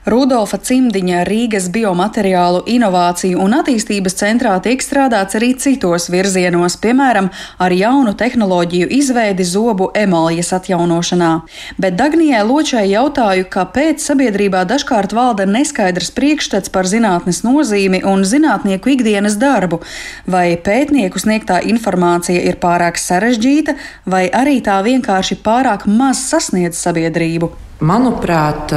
Rudolfa 0.07 0.55
Cimdiņa 0.63 1.25
Rīgas 1.27 1.65
biomateriālu 1.75 2.61
inovāciju 2.71 3.41
un 3.43 3.57
attīstības 3.57 4.15
centrā 4.15 4.53
tiek 4.63 4.79
strādāts 4.79 5.35
arī 5.35 5.49
citos 5.59 6.07
virzienos, 6.13 6.77
piemēram, 6.79 7.27
ar 7.59 7.75
jaunu 7.75 8.13
tehnoloģiju 8.15 8.87
izveidi 8.99 9.43
zobu 9.43 9.89
emalijas 9.91 10.53
atjaunošanā. 10.55 11.33
Bet 11.75 11.99
Dagnijai 11.99 12.45
Ločai 12.47 12.85
jautāju, 12.93 13.49
kāpēc 13.51 14.07
sabiedrībā 14.07 14.63
dažkārt 14.71 15.11
valda 15.11 15.43
neskaidrs 15.43 16.13
priekšstats 16.15 16.71
par 16.71 16.87
zinātnes 16.87 17.43
nozīmi 17.43 18.05
un 18.07 18.23
zinātnieku 18.23 18.95
ikdienas 18.95 19.35
darbu, 19.43 19.83
vai 20.23 20.55
pētnieku 20.55 21.19
sniegtā 21.19 21.59
informācija 21.67 22.47
ir 22.47 22.63
pārāk 22.63 22.95
sarežģīta, 22.95 23.75
vai 24.07 24.29
arī 24.31 24.61
tā 24.63 24.79
vienkārši 24.87 25.41
pārāk 25.43 25.83
maz 25.91 26.29
sasniedz 26.31 26.79
sabiedrību. 26.79 27.51
Manuprāt, 27.83 28.71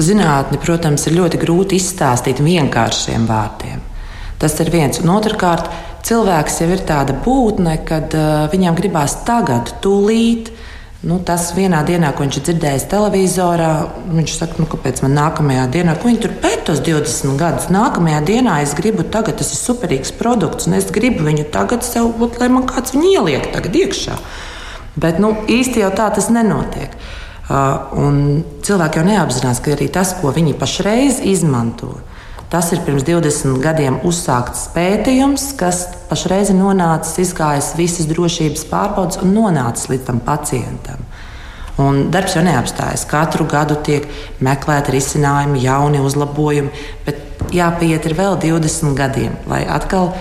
Zinātni, 0.00 0.58
protams, 0.62 1.04
ir 1.08 1.18
ļoti 1.18 1.40
grūti 1.42 1.76
izstāstīt 1.80 2.40
vienkāršiem 2.44 3.26
vārdiem. 3.28 3.82
Tas 4.40 4.56
ir 4.62 4.70
viens. 4.72 5.00
Un 5.02 5.12
otrkārt, 5.12 5.68
cilvēks 6.06 6.62
jau 6.62 6.70
ir 6.72 6.82
tāda 6.88 7.16
būtne, 7.24 7.76
kad 7.84 8.14
uh, 8.16 8.46
viņam 8.52 8.78
gribās 8.78 9.18
tagad, 9.26 9.74
tūlīt. 9.84 10.48
Nu, 11.00 11.16
tas 11.24 11.46
vienā 11.56 11.78
dienā, 11.88 12.10
ko 12.12 12.26
viņš 12.26 12.36
ir 12.36 12.44
dzirdējis 12.44 12.84
televizorā, 12.92 13.70
viņš 14.12 14.34
saka, 14.36 14.58
nu, 14.60 14.66
kāpēc 14.68 15.00
man 15.00 15.14
nākamajā 15.16 15.62
dienā, 15.72 15.94
ko 15.96 16.10
viņi 16.10 16.20
tur 16.20 16.34
pēc 16.42 16.66
tos 16.68 16.82
20 16.84 17.38
gadus, 17.40 17.70
nākamajā 17.72 18.18
dienā 18.28 18.58
es 18.64 18.74
gribu 18.76 19.06
tagad, 19.08 19.38
tas 19.40 19.54
ir 19.54 19.62
superīgs 19.62 20.12
produkts, 20.18 20.68
un 20.68 20.76
es 20.76 20.90
gribu 20.92 21.24
viņu 21.24 21.46
tagad 21.54 21.88
sev, 21.88 22.10
būt, 22.20 22.36
lai 22.42 22.50
man 22.52 22.68
kāds 22.68 22.92
viņu 22.92 23.14
ieliek 23.14 23.48
tagad 23.54 23.80
iekšā. 23.80 24.18
Bet 25.00 25.22
nu, 25.24 25.32
īsti 25.48 25.80
jau 25.80 25.88
tā 25.96 26.10
tas 26.12 26.28
nenotiek. 26.28 26.92
Un 27.50 28.18
cilvēki 28.62 29.00
jau 29.00 29.06
neapzinās, 29.08 29.58
ka 29.62 29.72
arī 29.74 29.88
tas, 29.90 30.12
ko 30.20 30.30
viņi 30.34 30.54
pašreiz 30.58 31.18
izmanto, 31.26 31.96
tas 32.50 32.68
ir 32.74 32.82
pirms 32.86 33.02
20 33.06 33.58
gadiem 33.62 33.96
uzsākts 34.06 34.68
pētījums, 34.74 35.48
kas 35.58 35.82
pašreiz 36.10 36.52
ir 36.52 36.60
nonācis, 36.60 37.18
izgājis 37.26 37.72
visas 37.78 38.06
drošības 38.10 38.66
pārbaudes 38.70 39.18
un 39.24 39.34
nonācis 39.34 39.90
līdz 39.90 40.06
tam 40.06 40.22
pacientam. 40.26 41.02
Un 41.80 42.04
darbs 42.12 42.36
jau 42.36 42.44
neapstājas. 42.44 43.06
Katru 43.08 43.46
gadu 43.48 43.78
tiek 43.82 44.06
meklēti 44.44 44.94
risinājumi, 44.94 45.62
jauni 45.64 46.02
uzlabojumi, 46.04 46.70
bet 47.06 47.29
jāpiet 47.54 48.06
ir 48.08 48.14
vēl 48.18 48.36
20 48.42 48.96
gadiem, 48.98 49.36
lai 49.50 49.62
atkal 49.68 50.10
uh, 50.10 50.16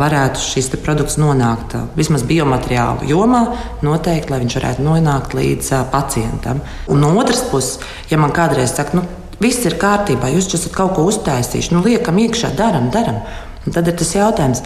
varētu 0.00 0.42
šis 0.42 0.70
produkts 0.82 1.18
nonākt 1.20 1.76
uh, 1.78 1.88
vismaz 1.98 2.24
biomateriālu 2.28 3.08
jomā, 3.10 3.42
noteikti, 3.84 4.32
lai 4.32 4.42
viņš 4.44 4.58
varētu 4.60 4.86
nonākt 4.86 5.36
līdz 5.38 5.72
uh, 5.72 5.82
pacientam. 5.92 6.62
Un 6.92 7.02
no 7.04 7.12
otras 7.20 7.44
puses, 7.50 7.80
ja 8.10 8.20
man 8.20 8.34
kādreiz 8.36 8.74
saka, 8.76 9.00
nu, 9.00 9.06
viss 9.42 9.64
ir 9.68 9.78
kārtībā, 9.80 10.30
jūs 10.34 10.52
esat 10.54 10.76
kaut 10.76 10.96
ko 10.96 11.08
uztaisījuši, 11.10 11.74
nu, 11.76 11.82
liekam 11.86 12.20
iekšā, 12.22 12.54
daram, 12.58 12.90
daram. 12.94 13.22
Un 13.66 13.74
tad 13.74 13.88
ir 13.90 13.98
tas 13.98 14.14
jautājums, 14.16 14.64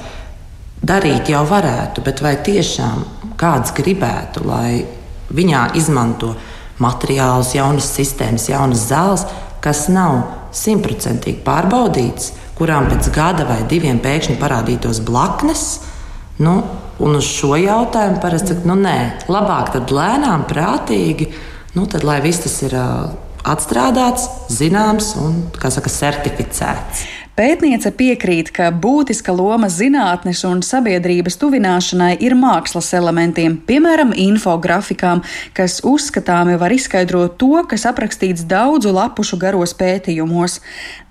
darīt 0.86 1.32
jau 1.32 1.42
varētu, 1.48 2.04
bet 2.04 2.22
vai 2.25 2.36
tiešām 2.44 3.02
kāds 3.36 3.75
gribētu, 3.76 4.44
lai 4.48 4.86
Viņā 5.34 5.72
izmanto 5.75 6.34
materiālus, 6.82 7.54
jaunas 7.56 7.88
sistēmas, 7.96 8.46
jaunas 8.50 8.86
zāles, 8.86 9.25
kas 9.64 9.86
nav 9.90 10.20
simtprocentīgi 10.56 11.42
pārbaudītas, 11.46 12.32
kurām 12.56 12.88
pēc 12.90 13.10
gada 13.14 13.46
vai 13.48 13.60
diviem 13.68 14.00
pēkšņi 14.02 14.38
parādītos 14.40 15.02
blaknes. 15.04 15.66
Nu, 16.40 16.56
un 17.00 17.18
uz 17.18 17.28
šo 17.28 17.54
jautājumu 17.60 18.20
parasti 18.20 18.54
saka, 18.54 18.68
nu 18.68 18.76
nē, 18.80 18.96
labāk 19.32 19.72
tad 19.76 19.92
lēnām, 19.92 20.44
prātīgi, 20.48 21.30
nu, 21.76 21.86
tad, 21.88 22.04
lai 22.08 22.18
viss 22.25 22.44
tas 22.44 22.56
ir 22.64 22.76
uh, 22.76 23.12
atstrādāts, 23.46 24.26
zināms 24.52 25.14
un, 25.20 25.38
kā 25.56 25.70
saka, 25.72 25.92
certificēts. 25.92 27.06
Pētniece 27.37 27.90
piekrīt, 27.93 28.49
ka 28.57 28.71
būtiska 28.73 29.28
loma 29.37 29.69
zinātnes 29.69 30.38
un 30.49 30.62
sabiedrības 30.64 31.35
tuvināšanai 31.37 32.14
ir 32.25 32.33
mākslas 32.33 32.88
elementiem, 32.97 33.59
piemēram, 33.69 34.14
infografikām, 34.16 35.21
kas 35.52 35.83
uzskatāmi 35.85 36.57
var 36.57 36.73
izskaidrot 36.73 37.37
to, 37.37 37.61
kas 37.69 37.85
aprakstīts 37.93 38.47
daudzu 38.49 38.95
lapušu 38.97 39.37
garos 39.45 39.76
pētījumos. 39.76 40.62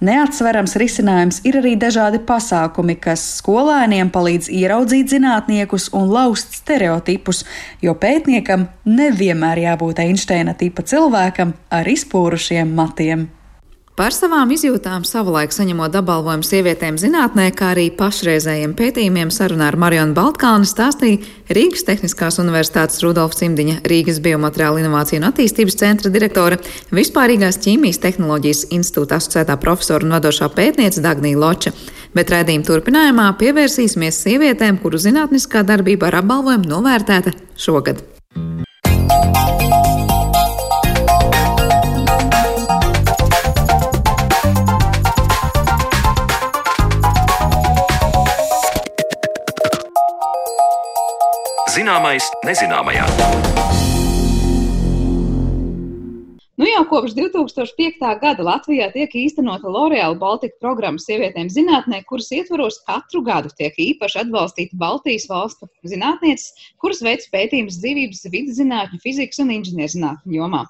Neatsverams 0.02 0.74
risinājums 0.82 1.44
ir 1.46 1.60
arī 1.62 1.76
dažādi 1.78 2.24
pasākumi, 2.26 2.98
kas 3.06 3.22
skolēniem 3.44 4.10
palīdz 4.10 4.50
ieraudzīt 4.50 5.14
zinātniekus 5.14 5.92
un 5.94 6.10
laust 6.10 6.58
stereotipus, 6.58 7.46
jo 7.86 7.94
pētniekam 7.94 8.66
nevienmēr 8.90 9.68
jābūt 9.70 10.02
Einsteina 10.10 10.58
tipa 10.58 10.90
cilvēkam 10.90 11.54
ar 11.70 11.96
izpūrušiem 12.00 12.74
matiem. 12.74 13.30
Par 13.96 14.12
savām 14.12 14.50
izjūtām 14.52 15.06
savulaik 15.08 15.54
saņemot 15.56 15.94
apbalvojumu 15.96 16.44
sievietēm 16.44 16.98
zinātnē, 17.00 17.46
kā 17.56 17.70
arī 17.72 17.86
pašreizējiem 17.96 18.74
pētījumiem 18.76 19.30
sarunā 19.32 19.70
ar 19.72 19.78
Marionu 19.80 20.12
Baltkalnu 20.18 20.68
stāstīja 20.68 21.22
Rīgas 21.56 21.86
Tehniskās 21.88 22.36
Universitātes 22.44 23.00
Rudolf 23.06 23.38
Cimdiņa, 23.40 23.78
Rīgas 23.88 24.20
Biomateriāla 24.26 24.82
Inovāciju 24.84 25.22
un 25.22 25.30
attīstības 25.30 25.80
centra 25.80 26.12
direktore, 26.12 26.58
Vispārīgās 26.92 27.62
ķīmijas 27.64 28.02
tehnoloģijas 28.04 28.66
institūta 28.76 29.16
asociētā 29.22 29.56
profesora 29.64 30.04
un 30.04 30.18
vadošā 30.18 30.50
pētniece 30.58 31.00
Dagnija 31.06 31.40
Loča. 31.40 31.72
Bet 32.12 32.36
raidījuma 32.36 32.68
turpinājumā 32.68 33.30
pievērsīsimies 33.40 34.20
sievietēm, 34.28 34.82
kuru 34.84 35.00
zinātniskā 35.00 35.64
darbība 35.64 36.12
ar 36.12 36.20
apbalvojumu 36.20 36.68
novērtēta 36.68 37.32
šogad. 37.56 38.04
Zināmais 51.86 52.26
nezināmajā. 52.42 53.75
Kopš 56.90 57.14
2005. 57.18 58.04
gada 58.22 58.44
Latvijā 58.46 58.88
tiek 58.94 59.14
īstenota 59.18 59.70
L'Oreal 59.72 60.16
Baltica 60.20 60.56
programma 60.62 61.02
sievietēm 61.02 61.50
zinātnē, 61.52 62.02
kuras 62.10 62.30
ietvaros 62.36 62.78
katru 62.88 63.24
gadu 63.26 63.50
tiek 63.58 63.76
īpaši 63.82 64.22
atbalstīta 64.24 64.78
Baltijas 64.80 65.26
valstu 65.30 65.68
zinātnieces, 65.88 66.54
kuras 66.82 67.02
veic 67.06 67.26
pētījumus 67.34 67.80
dzīvības, 67.82 68.22
vidas 68.34 68.60
zinātņu, 68.60 69.00
fizikas 69.04 69.42
un 69.44 69.54
inženierzinātņu 69.56 70.38
jomā. 70.38 70.62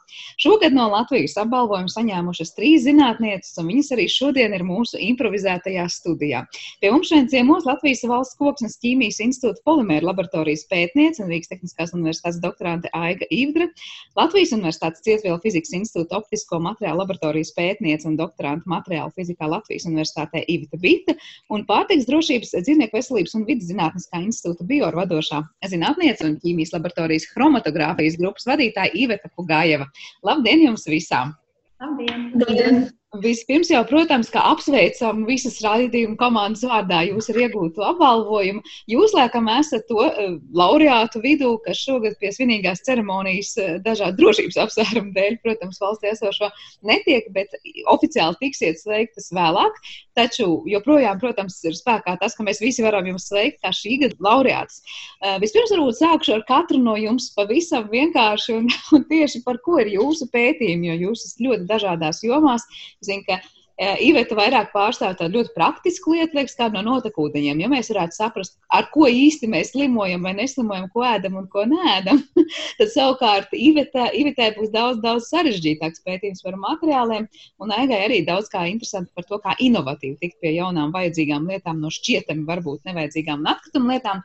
Šogad 0.41 0.75
no 0.75 0.87
Latvijas 0.93 1.37
apbalvojumu 1.43 1.91
saņēmušas 1.93 2.55
trīs 2.57 2.85
zinātnieces, 2.87 3.53
un 3.61 3.69
viņas 3.73 3.91
arī 3.97 4.07
šodien 4.11 4.55
ir 4.55 4.65
mūsu 4.67 5.01
improvizētajā 5.09 5.85
studijā. 5.91 6.45
Pie 6.81 6.93
mums 6.93 7.11
šodien 7.11 7.29
ciemos 7.33 7.67
Latvijas 7.67 8.05
valsts 8.09 8.39
koksnes 8.39 8.79
ķīmijas 8.83 9.21
institūta 9.27 9.63
polimēra 9.67 10.09
laboratorijas 10.11 10.65
pētniece 10.71 11.23
un 11.23 11.31
Rīgas 11.33 11.51
Tehniskās 11.51 11.95
universitātes 11.97 12.41
doktorante 12.43 12.91
Aiga 12.95 13.27
Ivdra, 13.33 13.69
Latvijas 14.17 14.55
universitātes 14.55 15.03
cietvielu 15.05 15.39
fizikas 15.43 15.75
institūta 15.75 16.14
optisko 16.17 16.59
materiālu 16.63 17.01
laboratorijas 17.03 17.53
pētniece 17.57 18.07
un 18.09 18.17
doktoranta 18.19 18.69
materiālu 18.69 19.13
fizikā 19.15 19.49
Latvijas 19.51 19.87
Universitātē 19.89 20.43
Ivita 20.51 20.79
Bita 20.81 21.15
un 21.53 21.65
pārtiks 21.69 22.07
drošības 22.09 22.55
dzīvnieku 22.57 22.97
veselības 22.97 23.37
un 23.39 23.47
vidas 23.49 23.69
zinātniskā 23.71 24.21
institūta 24.25 24.67
bioru 24.67 25.01
vadošā 25.03 25.41
zinātniece 25.71 26.27
un 26.27 26.37
ķīmijas 26.43 26.75
laboratorijas 26.75 27.29
chromatogrāfijas 27.33 28.19
grupas 28.21 28.47
vadītāja 28.49 28.95
Iveta 29.05 29.31
Pugājeva. 29.37 29.89
Labdien 30.25 30.67
jums 30.67 30.87
visām! 30.89 31.35
Labdien! 31.83 32.29
Labdien. 32.39 32.85
Vispirms 33.21 33.69
jau, 33.69 33.81
protams, 33.87 34.29
ka 34.33 34.41
apsveicam 34.51 35.23
visas 35.27 35.59
raidījuma 35.63 36.17
komandas 36.19 36.63
vārdā 36.67 37.03
jūs 37.07 37.29
ar 37.31 37.39
iegūtu 37.45 37.83
apbalvojumu. 37.85 38.63
Jūs, 38.91 39.13
laikam, 39.15 39.49
esat 39.51 39.85
to 39.89 39.99
uh, 40.03 40.35
laureātu 40.57 41.21
vidū, 41.23 41.51
kas 41.65 41.81
šogad 41.85 42.17
pie 42.21 42.31
svinīgās 42.33 42.83
ceremonijas 42.87 43.53
uh, 43.61 43.75
dažādu 43.85 44.23
drošības 44.23 44.57
apsvērumu 44.65 45.13
dēļ, 45.15 45.37
protams, 45.43 45.79
valstī 45.83 46.11
esošo 46.11 46.49
netiek, 46.87 47.27
bet 47.35 47.53
oficiāli 47.91 48.39
tiksiet 48.41 48.81
sveiktas 48.81 49.31
vēlāk. 49.35 49.77
Taču 50.15 50.47
joprojām, 50.71 51.19
protams, 51.19 51.57
ir 51.67 51.75
spēkā 51.75 52.15
tas, 52.21 52.37
ka 52.37 52.45
mēs 52.47 52.61
visi 52.63 52.85
varam 52.85 53.07
jums 53.09 53.27
sveikt 53.29 53.61
kā 53.65 53.73
šī 53.75 53.99
gada 54.05 54.19
laureāts. 54.23 54.81
Uh, 55.19 55.35
vispirms 55.43 55.73
varbūt 55.75 55.99
sākšu 55.99 56.37
ar 56.37 56.45
katru 56.47 56.79
no 56.81 56.95
jums 56.99 57.29
pavisam 57.35 57.89
vienkārši 57.91 58.57
un, 58.59 58.69
un 58.95 59.07
tieši 59.11 59.43
par 59.45 59.59
ko 59.65 59.79
ir 59.83 59.93
jūsu 59.97 60.29
pētījumi, 60.33 60.93
jo 60.93 61.09
jūs 61.09 61.27
esat 61.29 61.45
ļoti 61.47 61.69
dažādās 61.69 62.23
jomās. 62.25 62.65
Zinu, 63.05 63.23
ka 63.27 63.39
uh, 63.39 63.53
Iveta 63.99 64.37
vairāk 64.37 64.69
pārstāv 64.71 65.17
tādu 65.19 65.41
ļoti 65.41 65.51
praktisku 65.55 66.13
lietu, 66.13 66.37
liekas, 66.37 66.53
kā 66.55 66.69
no 66.71 66.79
notekūdeņiem. 66.85 67.59
Ja 67.59 67.67
mēs 67.71 67.89
varētu 67.91 68.15
saprast, 68.15 68.55
ar 68.71 68.87
ko 68.93 69.09
īsti 69.11 69.49
mēs 69.51 69.73
slimojam 69.73 70.23
vai 70.23 70.31
neslimojam, 70.37 70.87
ko 70.93 71.03
ēdam 71.03 71.35
un 71.41 71.49
ko 71.51 71.65
nēdam, 71.67 72.21
tad 72.79 72.93
savukārt 72.93 73.51
Iveta, 73.51 74.07
Ivetai 74.15 74.53
būs 74.55 74.71
daudz, 74.71 75.01
daudz 75.03 75.27
sarežģītāks 75.33 76.05
pētījums 76.07 76.45
par 76.45 76.55
materiāliem, 76.61 77.27
un 77.59 77.75
Aigai 77.75 77.99
arī 78.05 78.21
daudz 78.27 78.47
kā 78.53 78.63
interesanti 78.71 79.11
par 79.15 79.27
to, 79.27 79.41
kā 79.43 79.57
inovatīvi 79.59 80.21
tikt 80.23 80.39
pie 80.39 80.55
jaunām 80.55 80.95
vajadzīgām 80.95 81.51
lietām, 81.51 81.83
no 81.83 81.91
šķietami 81.91 82.47
varbūt 82.47 82.87
nevajadzīgām 82.87 83.43
un 83.43 83.53
atkrituma 83.57 83.97
lietām. 83.97 84.23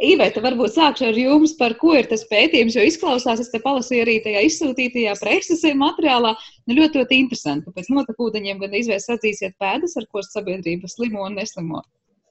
Iveta, 0.00 0.40
varbūt 0.40 0.72
sākšu 0.72 1.10
ar 1.10 1.18
jums, 1.20 1.52
par 1.58 1.74
ko 1.80 1.92
ir 1.98 2.06
tas 2.08 2.24
pētījums, 2.30 2.76
jo 2.78 2.84
izklausās, 2.88 3.42
es 3.44 3.50
te 3.52 3.60
palasīju 3.60 4.06
arī 4.06 4.14
tajā 4.24 4.40
izsūtītajā 4.48 5.12
preses 5.20 5.64
materiālā, 5.76 6.32
nu 6.66 6.76
ļoti, 6.78 7.02
ļoti 7.02 7.18
interesanti. 7.20 7.74
Pēc 7.76 7.90
notekūdeņiem 7.92 8.62
gan 8.62 8.76
izvēs 8.80 9.06
sadzīsiet 9.10 9.58
pēdas, 9.60 9.98
ar 10.00 10.08
ko 10.08 10.24
sabiedrība 10.24 10.88
slimo 10.88 11.26
un 11.26 11.36
neslimo. 11.36 11.82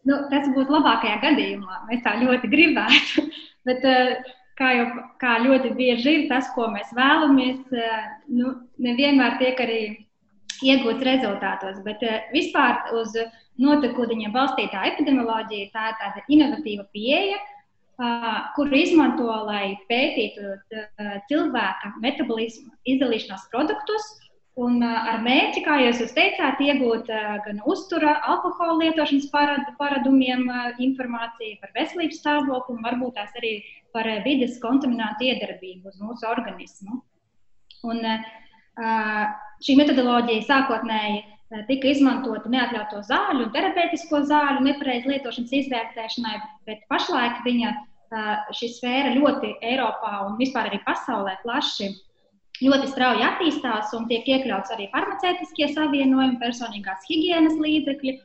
Nu, 0.09 0.17
tas 0.31 0.49
būtu 0.55 0.73
labākajā 0.73 1.19
gadījumā. 1.21 1.83
Mēs 1.91 2.01
tā 2.05 2.15
ļoti 2.23 2.49
gribētu. 2.49 3.27
Bet, 3.69 3.85
eh, 3.85 4.31
kā 4.57 4.71
jau 4.79 4.87
kā 5.21 5.37
ļoti 5.45 5.75
bieži 5.77 6.15
ir 6.17 6.23
tas, 6.31 6.49
ko 6.55 6.65
mēs 6.73 6.89
vēlamies, 6.97 7.61
eh, 7.77 8.07
nu, 8.33 8.55
nevienmēr 8.81 9.37
tiek 9.37 9.61
arī 9.61 9.81
iegūts 10.65 11.05
rezultātos. 11.07 11.79
Bet 11.85 12.03
eh, 12.05 12.27
vispār 12.35 12.93
uz 12.99 13.15
notekūdeņiem 13.61 14.33
balstītā 14.35 14.85
epidemioloģija 14.93 15.71
tā 15.73 15.89
ir 15.91 15.97
tāda 16.01 16.23
inovatīva 16.33 16.87
pieeja, 16.95 17.39
kuru 18.55 18.79
izmanto, 18.79 19.27
lai 19.45 19.75
pētītu 19.89 20.55
cilvēka 21.29 21.91
metabolismu 22.01 22.71
izdalīšanās 22.89 23.43
produktus. 23.51 24.07
Un 24.59 24.81
ar 24.83 25.21
mērķi, 25.23 25.61
kā 25.63 25.77
jūs 25.79 26.11
teicāt, 26.15 26.59
iegūt 26.59 27.07
gan 27.45 27.61
uztura, 27.71 28.17
alkohola 28.27 28.79
lietošanas 28.81 29.29
parad, 29.31 29.69
paradumiem 29.77 30.43
informāciju 30.83 31.59
par 31.61 31.71
veselības 31.77 32.19
stāvokli, 32.19 32.75
un 32.75 32.83
varbūt 32.83 33.15
tās 33.15 33.37
arī 33.39 33.53
par 33.95 34.09
vides 34.25 34.57
kontaminātu 34.63 35.29
iedarbību 35.29 35.93
uz 35.93 36.01
mūsu 36.03 36.27
organismu. 36.27 36.99
Un, 37.87 38.03
šī 39.61 39.77
metodoloģija 39.77 40.47
sākotnēji 40.47 41.21
tika 41.67 41.89
izmantota 41.91 42.49
neatļautu 42.49 43.01
zāļu 43.07 43.47
un 43.47 43.53
terapeitisko 43.55 44.21
zāļu 44.29 44.63
nepareizu 44.65 45.11
lietošanas 45.11 45.55
izvērtēšanai, 45.61 46.37
bet 46.69 46.85
pašlaik 46.91 47.41
viņa 47.45 47.73
šī 48.55 48.69
sfēra 48.77 49.11
ļoti 49.15 49.57
Eiropā 49.71 50.13
un 50.27 50.39
vispār 50.39 50.71
arī 50.71 50.79
pasaulē 50.87 51.37
plaši 51.43 51.91
ļoti 52.61 52.89
strauji 52.91 53.25
attīstās 53.25 53.93
un 53.97 54.07
tiek 54.09 54.27
iekļauts 54.27 54.73
arī 54.75 54.87
farmaceitiskie 54.91 55.69
savienojumi, 55.73 56.39
personīgās 56.41 57.07
higiēnas 57.09 57.57
līdzekļi 57.61 58.17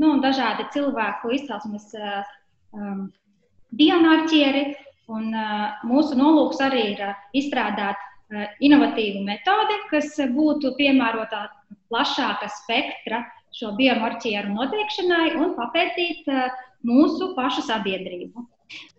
nu, 0.00 0.14
un 0.16 0.22
dažādi 0.24 0.66
cilvēku 0.74 1.34
izcelsmes 1.36 1.92
um, 1.98 3.06
biomarķieri. 3.78 4.66
Un, 5.12 5.28
uh, 5.36 5.82
mūsu 5.84 6.16
nolūks 6.16 6.62
arī 6.64 6.84
ir 6.94 7.00
uh, 7.04 7.16
izstrādāt 7.36 8.00
inovatīvu 8.64 9.22
metodi, 9.26 9.78
kas 9.90 10.14
būtu 10.34 10.74
piemērota 10.78 11.46
plašāka 11.92 12.48
spektra 12.62 13.22
šo 13.54 13.74
biomarķieru 13.78 14.50
noteikšanai 14.54 15.36
un 15.38 15.54
papētīt 15.58 16.26
uh, 16.32 16.50
mūsu 16.86 17.32
pašu 17.36 17.64
sabiedrību. 17.68 18.48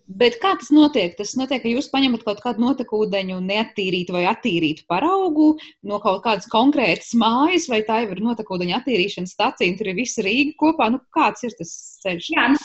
Bet 0.05 0.35
kā 0.37 0.51
tas 0.59 0.69
notiek? 0.69 1.15
Tas 1.17 1.31
notiek, 1.33 1.63
ka 1.63 1.69
jūs 1.71 1.87
paņemat 1.89 2.21
kaut 2.27 2.41
kādu 2.43 2.61
notekūdeņu, 2.61 3.39
neattīrītu 3.41 4.13
vai 4.13 4.27
attīrītu 4.29 4.85
paraugu 4.91 5.55
no 5.89 5.97
kaut 6.03 6.21
kādas 6.27 6.45
konkrētas 6.51 7.15
mājas, 7.17 7.65
vai 7.71 7.81
tā 7.87 8.03
jau 8.03 8.13
ir 8.13 8.21
notekūdeņa 8.27 8.77
attīrīšanas 8.83 9.33
stacija, 9.33 9.71
un 9.71 9.79
tur 9.79 9.89
ir 9.89 9.97
visa 9.97 10.25
Rīga 10.25 10.53
kopā. 10.61 10.91
Nu, 10.93 11.01
kāds 11.15 11.47
ir 11.47 11.57
tas 11.57 11.73
ceļš? 12.05 12.29
Jā, 12.35 12.51
nu, 12.53 12.61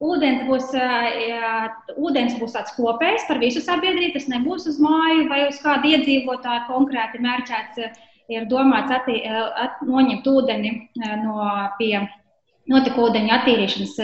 ūdens 0.00 0.46
būs, 0.48 0.70
jā, 0.74 1.56
ūdens 2.00 2.38
būs 2.40 2.54
tāds 2.56 2.72
kopējs 2.76 3.26
par 3.28 3.40
visu 3.42 3.62
sabiedrību. 3.64 4.14
Tas 4.16 4.30
nebūs 4.32 4.68
uz 4.70 4.78
māju 4.82 5.26
vai 5.30 5.44
uz 5.48 5.60
kādu 5.64 5.92
iedzīvotāju 5.94 6.68
konkrēti 6.70 7.20
mērķēts. 7.24 8.06
Ir 8.30 8.46
domāts 8.46 8.92
attī, 8.94 9.24
at, 9.26 9.80
noņemt 9.82 10.26
ūdeni 10.30 10.70
no 11.24 11.46
pie 11.80 11.96
notekūdeņu 12.70 13.32
attīrīšanas 13.34 13.96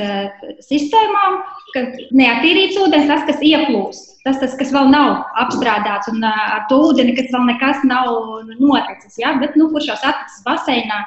sistēmām, 0.66 1.37
ka 1.70 1.82
neatīrīts 2.16 2.78
ūdens, 2.82 3.06
tas, 3.06 3.22
kas 3.28 3.44
ieplūst, 3.46 4.16
tas, 4.26 4.40
tas 4.42 4.56
kas 4.59 4.72
vēl 4.74 4.90
nav 4.90 5.20
apstrādāts, 5.44 6.11
un 6.11 6.26
ar 6.26 6.64
to 6.70 6.80
ūdeni, 6.88 7.14
kas 7.14 7.30
vēl 7.30 7.46
nekas 7.52 7.85
nav 7.87 8.11
noticis, 8.59 9.20
ja? 9.22 9.37
bet 9.38 9.54
nu, 9.54 9.68
kurš 9.70 9.92
jau 9.92 9.98
saticis 10.02 10.42
baseinā, 10.48 11.04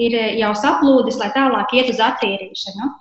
ir 0.00 0.18
jau 0.42 0.52
saplūdis, 0.60 1.16
lai 1.22 1.30
tālāk 1.32 1.72
iet 1.78 1.94
uz 1.94 2.02
attīrīšanu. 2.10 2.92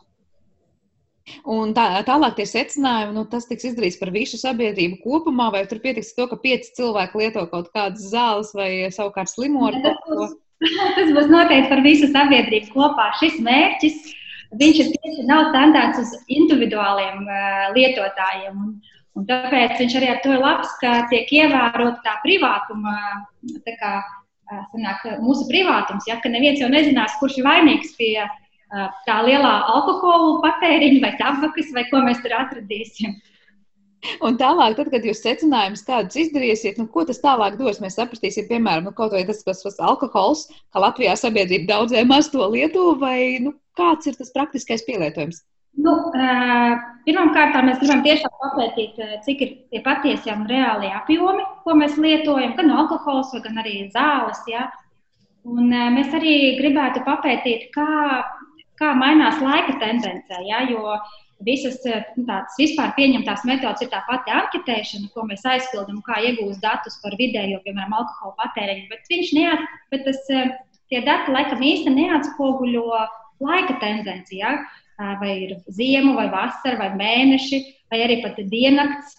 Un 1.50 1.74
tā, 1.78 1.86
tālāk 2.08 2.36
tie 2.38 2.46
secinājumi, 2.50 3.16
nu, 3.16 3.24
tas 3.30 3.48
tiks 3.50 3.72
izdarīts 3.72 4.00
par 4.02 4.12
visu 4.16 4.40
sabiedrību 4.42 5.00
kopumā, 5.04 5.50
vai 5.56 5.64
tur 5.70 5.82
pietiks 5.84 6.14
to, 6.18 6.28
ka 6.32 6.40
pieci 6.42 6.74
cilvēki 6.80 7.22
lieto 7.22 7.46
kaut 7.52 7.72
kādas 7.76 8.10
zāles 8.12 8.54
vai 8.58 8.70
savukārt 8.94 9.32
slimo 9.32 9.68
ar 9.70 9.78
to? 9.84 9.96
Būs, 10.10 10.38
Tas 10.98 11.12
būs 11.16 11.30
noteikti 11.32 11.72
par 11.72 11.84
visu 11.86 12.10
sabiedrību 12.12 12.74
kopā. 12.74 13.10
Šis 13.22 13.40
mērķis 13.44 14.00
viņš 14.60 14.82
ir 14.84 14.94
tieši 14.96 15.28
nav 15.30 15.50
standārts 15.54 16.02
uz 16.02 16.16
individuāliem 16.36 17.24
uh, 17.24 17.68
lietotājiem. 17.78 18.58
Un, 18.66 18.74
un 19.16 19.28
tāpēc 19.30 19.78
viņš 19.80 19.98
arī 20.00 20.12
ar 20.14 20.24
to 20.24 20.34
ir 20.36 20.44
labs, 20.44 20.74
ka 20.82 21.04
tiek 21.12 21.32
ievērota 21.40 22.04
tā 22.06 22.18
privātuma, 22.26 22.98
tā 23.64 23.78
kā 23.80 23.94
uh, 24.02 24.66
sanāk, 24.74 25.08
mūsu 25.24 25.48
privātums, 25.52 26.10
ja, 26.10 26.20
ka 26.20 26.32
neviens 26.34 26.60
jau 26.60 26.72
nezinās, 26.72 27.16
kurš 27.22 27.40
ir 27.40 27.48
vainīgs 27.48 27.96
pie 28.00 28.14
uh, 28.26 28.36
tā 29.08 29.18
lielā 29.26 29.56
alkohola 29.74 30.38
patēriņa 30.46 31.02
vai 31.06 31.12
tabakas 31.22 31.74
vai 31.76 31.86
ko 31.90 32.04
mēs 32.06 32.22
tur 32.24 32.36
atradīsim. 32.38 33.18
Un 34.24 34.38
tālāk, 34.40 34.78
tad, 34.78 34.88
kad 34.94 35.04
jūs 35.04 35.20
secinājumus 35.20 35.84
kādus 35.84 36.16
izdarīsiet, 36.22 36.78
nu, 36.80 36.86
ko 36.88 37.04
tas 37.08 37.20
tālāk 37.20 37.58
dos, 37.60 37.82
mēs 37.84 37.98
sapratīsim, 38.00 38.48
piemēram, 38.48 38.88
nu, 38.88 38.94
kaut 38.96 39.12
vai 39.12 39.26
tas 39.28 39.44
pats 39.44 39.82
alkohols, 39.84 40.46
ka 40.72 40.84
Latvijā 40.86 41.18
sabiedrība 41.20 41.74
daudzē 41.74 42.06
maz 42.08 42.32
to 42.32 42.46
lieto, 42.48 42.94
vai 43.02 43.42
nu, 43.44 43.58
kāds 43.76 44.08
ir 44.08 44.16
tas 44.16 44.32
praktiskais 44.36 44.86
pielietojums? 44.88 45.44
Nu, 45.84 45.96
Pirmkārt, 47.06 47.56
mēs 47.66 47.80
gribam 47.82 48.02
tiešām 48.06 48.34
papētīt, 48.42 48.98
cik 49.26 49.44
ir 49.44 49.52
tie 49.72 49.80
patiesie 49.86 50.34
un 50.34 50.44
reālie 50.50 50.90
apjomi, 50.94 51.46
ko 51.64 51.76
mēs 51.80 51.96
lietojam, 52.02 52.56
gan 52.58 52.74
alkohols, 52.82 53.32
gan 53.44 53.62
arī 53.62 53.76
zāles. 53.94 54.42
Ja? 54.52 54.68
Un 55.48 55.72
mēs 55.96 56.12
arī 56.16 56.36
gribētu 56.60 57.02
papētīt, 57.08 57.70
kā, 57.76 57.88
kā 58.80 58.94
mainās 58.98 59.42
laika 59.44 59.76
tendence. 59.82 60.44
Ja? 60.48 60.64
Jo 60.70 60.98
visas 61.46 61.80
eh, 61.88 62.04
nu, 62.18 62.26
tādas 62.28 62.58
vispār 62.60 62.92
pieņemtās 62.98 63.46
metodas 63.48 63.84
ir 63.84 63.92
tā 63.94 64.02
pati 64.10 64.34
anketēšana, 64.36 65.12
ko 65.14 65.26
mēs 65.30 65.46
aizpildām, 65.48 66.02
kā 66.08 66.20
iegūst 66.28 66.62
datus 66.64 67.00
par 67.04 67.16
vidējo, 67.20 67.62
piemēram, 67.64 67.96
alkohola 68.02 68.36
patēriņu. 68.42 68.90
Bet, 68.92 69.16
neat, 69.38 69.64
bet 69.94 70.06
tas, 70.08 70.22
eh, 70.36 70.52
tie 70.92 71.04
dati 71.08 71.36
laikam 71.36 71.64
īsti 71.64 71.96
neatspoguļo 71.96 72.86
laika 73.46 73.80
tendenci. 73.84 74.44
Ja? 74.44 74.60
Vai 75.00 75.32
ir 75.46 75.52
ziema, 75.72 76.12
vai 76.18 76.26
vasara, 76.28 76.76
vai 76.76 76.90
mēneši, 77.00 77.60
vai 77.88 78.02
arī 78.04 78.18
pat 78.20 78.36
diennakts, 78.52 79.14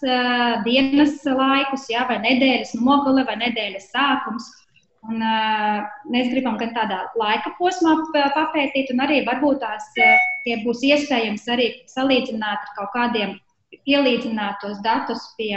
dienas 0.67 1.23
laikus, 1.25 1.87
ja? 1.89 2.03
vai 2.05 2.19
nedēļas 2.21 2.75
nogale, 2.77 3.25
vai 3.25 3.39
nedēļas 3.41 3.87
sākums. 3.89 4.51
Un, 5.09 5.23
uh, 5.25 5.81
mēs 6.13 6.29
gribam 6.29 6.59
gan 6.61 6.75
tādā 6.77 6.99
laika 7.17 7.55
posmā 7.57 7.95
papētīt, 8.13 8.91
un 8.93 9.01
arī 9.01 9.23
varbūt 9.25 9.63
tās 9.63 9.87
uh, 9.97 10.59
būs 10.67 10.83
iespējams 10.85 11.47
arī 11.49 11.71
salīdzināt 11.89 12.67
ar 12.67 12.75
kaut 12.77 12.91
kādiem 12.93 13.39
pielīdzinātos 13.89 14.83
datus 14.85 15.25
pie 15.39 15.55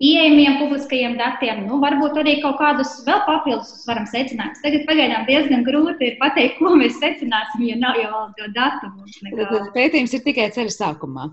pieejamiem 0.00 0.56
publiskajiem 0.60 1.18
datiem. 1.20 1.66
Nu, 1.68 1.80
varbūt 1.80 2.16
arī 2.20 2.38
kaut 2.42 2.56
kādus 2.60 2.94
vēl 3.06 3.22
papildus 3.28 3.84
varam 3.88 4.08
secināt. 4.08 4.56
Tagad 4.64 4.84
pagaidām 4.88 5.28
diezgan 5.28 5.64
grūti 5.66 6.10
ir 6.10 6.18
pateikt, 6.20 6.56
ko 6.60 6.74
mēs 6.80 6.96
secināsim, 7.00 7.64
jo 7.68 7.76
nav 7.80 8.00
jau 8.00 8.24
to 8.40 8.48
datu. 8.56 8.92
Tad 9.36 9.70
pētījums 9.76 10.16
ir 10.16 10.24
tikai 10.24 10.48
ceļa 10.56 10.74
sākumā. 10.74 11.30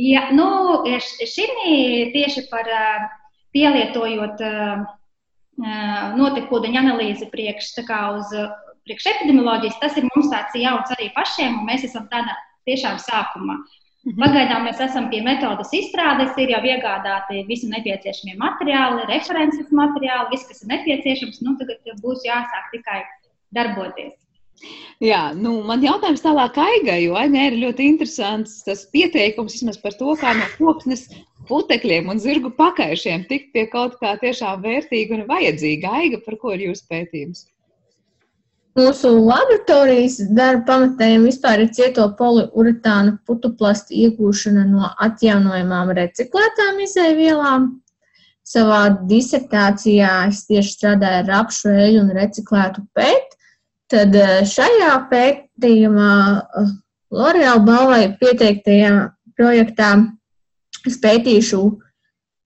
Jā, 0.00 0.30
nu, 0.32 0.48
šī 0.88 1.46
tieši 2.16 2.48
par 2.52 2.68
pielietojot. 3.52 4.40
Uh, 4.40 4.90
notekūdeņa 5.60 6.80
analīzi 6.80 7.28
priekš 7.32 7.74
uz 8.16 8.34
priekšepidemioloģijas, 8.88 9.78
tas 9.80 9.96
ir 9.96 10.08
mums 10.08 10.30
tāds 10.32 10.56
jauns 10.58 10.90
arī 10.96 11.12
pašiem, 11.14 11.60
un 11.60 11.68
mēs 11.68 11.84
esam 11.86 12.08
tādā 12.10 12.34
tiešām 12.66 12.98
sākumā. 12.98 13.60
Mhm. 14.02 14.18
Pagaidām 14.18 14.64
mēs 14.66 14.80
esam 14.82 15.08
pie 15.10 15.20
metodas 15.22 15.70
izstrādes, 15.70 16.34
ir 16.42 16.50
jau 16.50 16.62
iegādāti 16.66 17.44
visi 17.46 17.68
nepieciešamie 17.70 18.34
materiāli, 18.40 19.06
references 19.06 19.70
materiāli, 19.70 20.32
viss, 20.32 20.48
kas 20.48 20.64
ir 20.64 20.72
nepieciešams. 20.72 21.38
Nu, 21.46 21.54
tagad 21.60 21.78
būs 22.02 22.26
jāsāk 22.26 22.72
tikai 22.74 23.04
darboties. 23.54 24.18
Jā, 25.02 25.32
nu, 25.34 25.60
man 25.66 25.82
jautājums 25.82 26.22
tālāk 26.22 26.58
Aigai, 26.58 26.98
jo 27.04 27.14
Aigai 27.18 27.48
ir 27.50 27.60
ļoti 27.62 27.86
interesants 27.92 28.60
tas 28.66 28.84
pieteikums 28.94 29.56
vismaz 29.56 29.78
par 29.82 29.94
to, 29.98 30.14
kā 30.18 30.34
no 30.38 30.46
koksnes 30.58 31.08
putekļiem 31.48 32.10
un 32.12 32.20
zirgu 32.22 32.52
pakaišiem 32.56 33.26
tikt 33.30 33.52
pie 33.54 33.66
kaut 33.72 33.98
kā 34.00 34.14
tiešām 34.20 34.62
vērtīga 34.64 35.18
un 35.18 35.26
vajadzīga. 35.30 35.96
Aiga, 36.02 36.20
par 36.26 36.38
ko 36.42 36.54
ir 36.56 36.68
jūsu 36.68 36.86
pētījums? 36.90 37.46
Mūsu 38.78 39.10
laboratorijas 39.18 40.16
darba 40.32 40.64
pamatējiem 40.70 41.26
vispār 41.28 41.66
ir 41.66 41.72
cieto 41.76 42.06
poliuretāna 42.16 43.18
putuplastu 43.28 43.92
iegūšana 44.06 44.64
no 44.70 44.88
atjaunojamām 45.06 45.92
reciklētām 45.98 46.80
izēvielām. 46.86 47.68
Savā 48.48 48.80
disertācijā 49.10 50.14
es 50.30 50.46
tieši 50.48 50.72
strādāju 50.78 51.20
ar 51.20 51.28
rapšu 51.28 51.74
eļu 51.84 52.00
un 52.00 52.14
reciklētu 52.16 52.86
pēt. 52.96 53.36
Tad 53.92 54.16
eh, 54.16 54.40
šajā 54.48 54.94
pētījumā 55.12 56.14
eh, 56.40 56.72
L'Oreal 57.12 57.60
balvai 57.60 58.06
pieteiktajā 58.16 58.92
projektā 59.36 59.92
es 60.88 60.98
pētīšu 61.02 61.62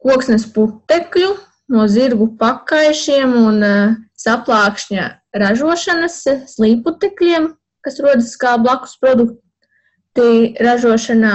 koksnes 0.03 0.47
putekļu 0.55 1.33
no 1.73 1.87
zirgu 1.91 2.29
pakaišiem 2.41 3.35
un 3.41 3.63
uh, 3.67 3.95
saplākšņa 4.21 5.07
ražošanas 5.37 6.23
slīputekļiem, 6.55 7.51
kas 7.85 8.01
rodas 8.03 8.33
kā 8.41 8.57
blakus 8.63 8.97
produkti 9.03 10.57
ražošanā, 10.63 11.35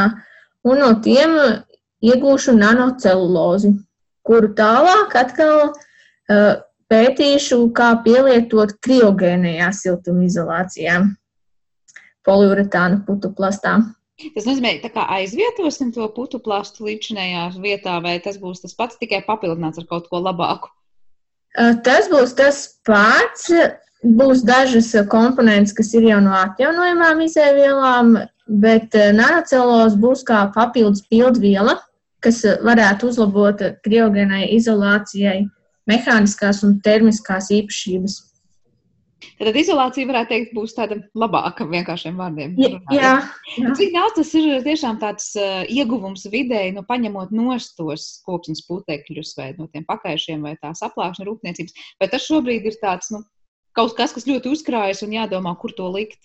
un 0.65 0.81
no 0.81 0.91
tiem 1.03 1.37
iegūšu 2.01 2.55
nanocelulozi, 2.57 3.75
kuru 4.25 4.51
tālāk 4.57 5.15
atkal 5.19 5.71
uh, 5.71 6.61
pētīšu, 6.91 7.63
kā 7.77 7.93
pielietot 8.05 8.75
kriogēnajā 8.83 9.71
siltumizolācijā 9.77 11.01
poliuretāna 12.27 13.01
putu 13.05 13.31
plastā. 13.37 13.79
Tas 14.35 14.47
nozīmē, 14.47 14.75
ka 14.93 15.05
aizvietosim 15.17 15.91
to 15.95 16.07
putu 16.15 16.39
plastu 16.43 16.85
līdzinējā 16.87 17.45
vietā, 17.63 17.97
vai 18.03 18.17
tas 18.23 18.37
būs 18.41 18.63
tas 18.63 18.75
pats, 18.77 18.99
tikai 19.01 19.23
papildināts 19.27 19.81
ar 19.81 19.87
kaut 19.89 20.09
ko 20.11 20.21
labāku? 20.21 20.71
Tas 21.85 22.09
būs 22.11 22.35
tas 22.37 22.65
pats. 22.87 23.49
Būs 24.01 24.39
dažas 24.41 24.87
komponentes, 25.11 25.75
kas 25.77 25.91
ir 25.93 26.07
jau 26.07 26.17
no 26.25 26.31
atjaunojamām 26.33 27.19
izēvielām, 27.21 28.15
bet 28.63 28.95
nanocelos 29.13 29.93
būs 29.93 30.23
kā 30.25 30.47
papildus 30.55 31.03
pildviela, 31.05 31.75
kas 32.25 32.41
varētu 32.65 33.11
uzlabot 33.11 33.61
kriogēnai 33.85 34.47
izolācijai 34.55 35.43
mehāniskās 35.89 36.63
un 36.65 36.79
termiskās 36.81 37.51
īpašības. 37.53 38.17
Tad 39.41 39.57
izolācija, 39.57 40.07
varētu 40.09 40.31
teikt, 40.33 40.53
būs 40.57 40.73
tāda 40.77 40.97
labāka, 41.17 41.65
vienkāršiem 41.69 42.17
vārdiem. 42.17 42.55
Jā, 42.57 42.71
jā. 42.95 43.11
Cik 43.77 43.93
daudz 43.93 44.15
tas 44.17 44.31
ir 44.37 44.63
tiešām 44.65 44.97
tāds 45.01 45.27
ieguvums 45.69 46.25
vidēji, 46.31 46.73
nu, 46.77 46.85
paņemot 46.87 47.33
nostos 47.35 48.07
koksnes 48.25 48.63
putekļus 48.69 49.35
vai 49.37 49.51
no 49.59 49.69
tiem 49.69 49.85
pakaišiem 49.89 50.41
vai 50.45 50.55
tās 50.61 50.81
aplākšana 50.85 51.29
rūpniecības, 51.29 51.77
vai 52.01 52.09
tas 52.11 52.25
šobrīd 52.25 52.65
ir 52.69 52.77
tāds, 52.81 53.11
nu, 53.13 53.21
kaut 53.77 53.95
kas, 53.97 54.15
kas 54.15 54.27
ļoti 54.29 54.53
uzkrājas 54.55 55.05
un 55.05 55.15
jādomā, 55.17 55.53
kur 55.61 55.73
to 55.77 55.89
likt? 55.93 56.19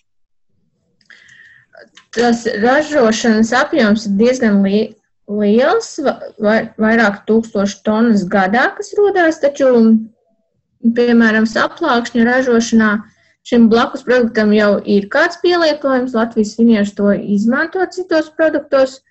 Tas 2.17 2.47
ražošanas 2.61 3.53
apjoms 3.53 4.07
ir 4.09 4.17
diezgan 4.17 4.63
li 4.65 4.87
liels, 5.27 5.97
vai, 6.41 6.59
vairāk 6.79 7.25
tūkstoši 7.27 7.81
tonnas 7.85 8.23
gadā, 8.31 8.69
kas 8.77 8.93
rodās, 8.97 9.41
taču 9.43 9.69
piemēram, 10.83 11.47
saplākšņa 11.49 12.25
ražošanā 12.27 12.91
šim 13.47 13.67
blakus 13.71 14.03
produktam 14.07 14.51
jau 14.55 14.77
ir 14.83 15.07
kāds 15.11 15.39
pielietojums. 15.43 16.15
Latvijas 16.17 16.55
finieši 16.59 16.95
to 16.97 17.11
izmanto 17.15 17.85
citos 17.91 18.29
produktos. 18.35 19.01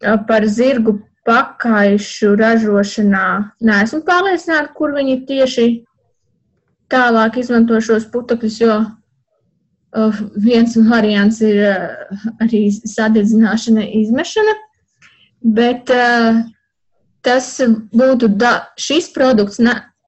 Par 0.00 0.46
zirgu 0.48 1.00
pakaišu 1.28 2.32
ražošanā 2.40 3.26
neesmu 3.60 4.00
pārliecināta, 4.06 4.72
kur 4.76 4.94
viņi 4.96 5.18
tieši 5.28 5.66
tālāk 6.90 7.36
izmanto 7.42 7.78
šos 7.84 8.08
putekļus, 8.10 8.56
jo 8.62 8.78
viens 10.40 10.76
variants 10.88 11.40
ir 11.44 11.60
arī 12.40 12.64
sadedzināšana, 12.72 13.84
izmešana. 14.00 14.56
Bet 15.40 15.90
tas 17.26 17.52
būtu 17.92 18.30
da, 18.40 18.54
šis 18.80 19.10
produkts. 19.12 19.60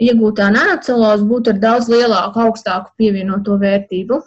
Iegūtā 0.02 0.48
nanoceluloze 0.54 1.26
būtu 1.28 1.52
ar 1.52 1.58
daudz 1.62 1.88
lielāku, 1.92 2.40
augstāku 2.46 2.94
pievienoto 2.98 3.58
vērtību. 3.60 4.18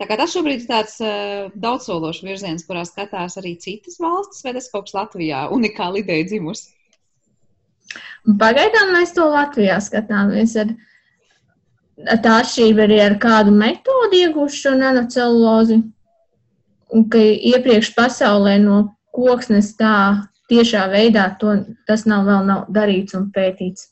Tā 0.00 0.08
kā 0.08 0.16
tas 0.18 0.32
šobrīd 0.34 0.64
ir 0.64 0.66
tāds 0.66 0.96
uh, 1.04 1.46
daudzsološs 1.62 2.24
virziens, 2.26 2.64
kurā 2.66 2.82
skatās 2.88 3.38
arī 3.38 3.54
citas 3.62 4.00
valstis, 4.02 4.42
vai 4.44 4.56
tas 4.56 4.66
kaut 4.72 4.88
kas 4.88 4.96
Latvijā 4.98 5.46
unikāli 5.54 6.02
ideja 6.02 6.26
dzimusi? 6.32 6.72
Pagaidām 8.40 8.92
mēs 8.96 9.14
to 9.16 9.28
Latvijā 9.30 9.78
skatāmies. 9.82 10.56
Ar, 10.60 10.74
tā 12.24 12.40
atšķirība 12.40 12.84
arī 12.86 12.98
ar 13.04 13.16
kādu 13.22 13.54
metodi 13.54 14.24
iegūšu 14.26 14.64
šo 14.64 14.74
nanocelulozi, 14.80 15.80
un 16.90 17.06
ka 17.12 17.22
iepriekš 17.22 17.94
pasaulē 17.96 18.58
no 18.62 18.82
koksnes 19.14 19.72
tā 19.78 19.94
tiešā 20.50 20.86
veidā 20.90 21.28
to, 21.40 21.60
tas 21.86 22.06
nav 22.10 22.26
vēl 22.26 22.46
nav 22.48 22.66
darīts 22.74 23.16
un 23.18 23.30
pētīts. 23.34 23.88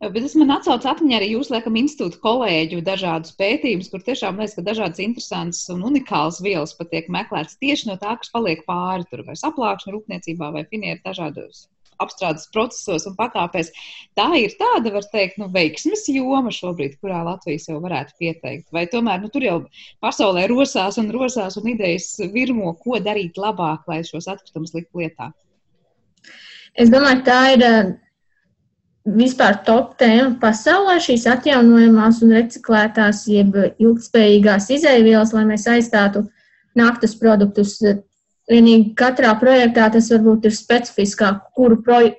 Bet 0.00 0.16
tas 0.24 0.34
man 0.40 0.50
atsauc 0.56 0.86
atmiņā 0.90 1.18
arī 1.20 1.28
jūs, 1.34 1.50
laikam, 1.52 1.76
institūta 1.78 2.18
kolēģu 2.24 2.80
dažādus 2.86 3.36
pētījumus, 3.38 3.90
kur 3.92 4.02
tiešām 4.06 4.40
liekas, 4.40 4.56
ka 4.58 4.64
dažādas 4.66 5.02
interesantas 5.04 5.68
un 5.70 5.84
unikālas 5.86 6.40
vielas 6.42 6.74
pat 6.78 6.90
tiek 6.94 7.10
meklētas 7.12 7.58
tieši 7.62 7.90
no 7.92 7.98
tā, 8.00 8.16
kas 8.18 8.32
paliek 8.34 8.64
pāri 8.66 9.06
tur 9.10 9.22
vai 9.28 9.36
saplākšana 9.38 9.94
rūpniecībā 9.94 10.50
vai 10.56 10.64
finieri 10.72 11.02
dažādos 11.04 11.68
apstrādes 12.00 12.48
procesos 12.54 13.06
un 13.08 13.16
pakāpēs. 13.18 13.70
Tā 14.18 14.28
ir 14.40 14.54
tāda, 14.60 14.92
var 14.94 15.06
teikt, 15.12 15.38
nu, 15.40 15.50
veiksmes 15.52 16.06
joma 16.08 16.52
šobrīd, 16.54 16.96
kurā 17.02 17.22
Latvijas 17.26 17.68
jau 17.68 17.76
varētu 17.82 18.16
pieteikt. 18.20 18.68
Vai 18.74 18.86
tomēr 18.90 19.20
nu, 19.22 19.30
tur 19.32 19.44
jau 19.46 19.56
pasaulē 20.04 20.46
rosās 20.50 20.96
un 21.02 21.12
rosās 21.14 21.58
un 21.60 21.68
idejas 21.74 22.14
virmo, 22.32 22.72
ko 22.80 23.00
darīt 23.04 23.40
labāk, 23.40 23.84
lai 23.90 24.00
šos 24.08 24.30
atkritumus 24.32 24.72
likt 24.76 24.96
lietā? 24.96 25.30
Es 26.72 26.88
domāju, 26.92 27.24
tā 27.26 27.40
ir 27.56 27.66
vispār 29.16 29.60
top 29.66 29.96
tēma 30.00 30.36
pasaulē 30.42 30.98
šīs 31.02 31.26
atjaunojamās 31.30 32.20
un 32.24 32.34
reciklētās, 32.36 33.24
jeb 33.30 33.56
ilgspējīgās 33.78 34.70
izēvielas, 34.76 35.34
lai 35.36 35.44
mēs 35.48 35.66
aizstātu 35.70 36.24
naftas 36.78 37.16
produktus. 37.18 37.78
Vienīgi 38.50 38.94
katrā 38.98 39.32
projektā 39.38 39.86
tas 39.94 40.10
varbūt 40.10 40.48
ir 40.48 40.54
specifiskāk, 40.56 41.42
kuru, 41.54 41.78
proje, 41.86 42.14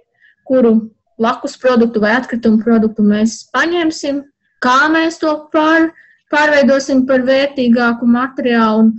kuru 0.47 0.75
blakus 1.19 1.57
produktu 1.59 2.01
vai 2.03 2.15
atkritumu 2.19 2.61
produktu 2.63 3.03
mēs 3.03 3.41
paņemsim, 3.53 4.23
kā 4.63 4.77
mēs 4.93 5.19
to 5.21 5.33
pār, 5.53 5.89
pārveidosim 6.31 7.05
par 7.09 7.25
vērtīgāku 7.27 8.07
materiālu 8.07 8.85
un, 8.85 8.93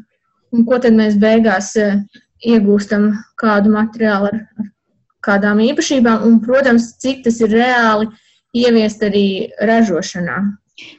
un 0.53 0.69
ko 0.69 0.79
tad 0.83 0.99
mēs 0.99 1.17
beigās 1.21 1.73
eh, 1.81 1.97
iegūstam 2.45 3.13
kādu 3.41 3.73
materiālu 3.73 4.29
ar, 4.33 4.39
ar 4.61 4.71
kādām 5.25 5.63
īpašībām, 5.65 6.27
un, 6.29 6.39
protams, 6.45 6.93
cik 7.03 7.25
tas 7.27 7.41
ir 7.43 7.53
reāli 7.55 8.09
ieviest 8.57 9.03
arī 9.07 9.27
ražošanā. 9.63 10.39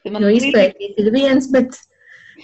Jo 0.03 0.29
izpētīt 0.31 0.99
ir 1.01 1.09
viens, 1.13 1.49
bet, 1.53 1.75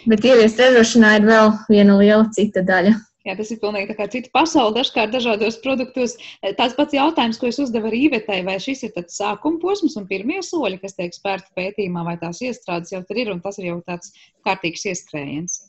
bet 0.10 0.26
ieviest 0.26 0.60
ražošanā 0.60 1.20
ir 1.20 1.30
vēl 1.30 1.54
viena 1.70 2.00
liela 2.00 2.26
cita 2.36 2.66
daļa. 2.66 2.98
Jā, 3.28 3.36
tas 3.36 3.50
ir 3.52 3.60
pilnīgi 3.62 3.92
tā 3.92 3.96
kā 3.98 4.06
cita 4.10 4.32
pasaule. 4.34 4.74
Dažkārt 4.78 5.12
dažādos 5.14 5.60
produktos 5.62 6.16
tāds 6.58 6.76
pats 6.78 6.96
jautājums, 6.96 7.38
ko 7.38 7.50
es 7.52 7.60
uzdevu 7.62 7.92
arī 7.92 8.06
Ivetai, 8.08 8.40
vai 8.48 8.56
šis 8.64 8.86
ir 8.88 8.94
tāds 8.96 9.20
sākuma 9.20 9.60
posms 9.62 9.98
un 10.00 10.08
pirmie 10.10 10.40
soļi, 10.46 10.80
kas 10.82 10.96
tiek 10.98 11.14
spērti 11.14 11.52
pētījumā, 11.60 12.06
vai 12.08 12.16
tās 12.22 12.40
iestrādes 12.46 12.94
jau 12.96 13.04
tur 13.06 13.20
ir, 13.20 13.34
un 13.34 13.44
tas 13.44 13.60
ir 13.60 13.70
jau 13.70 13.82
tāds 13.86 14.16
kārtīgs 14.48 14.88
ieskrējiens. 14.94 15.60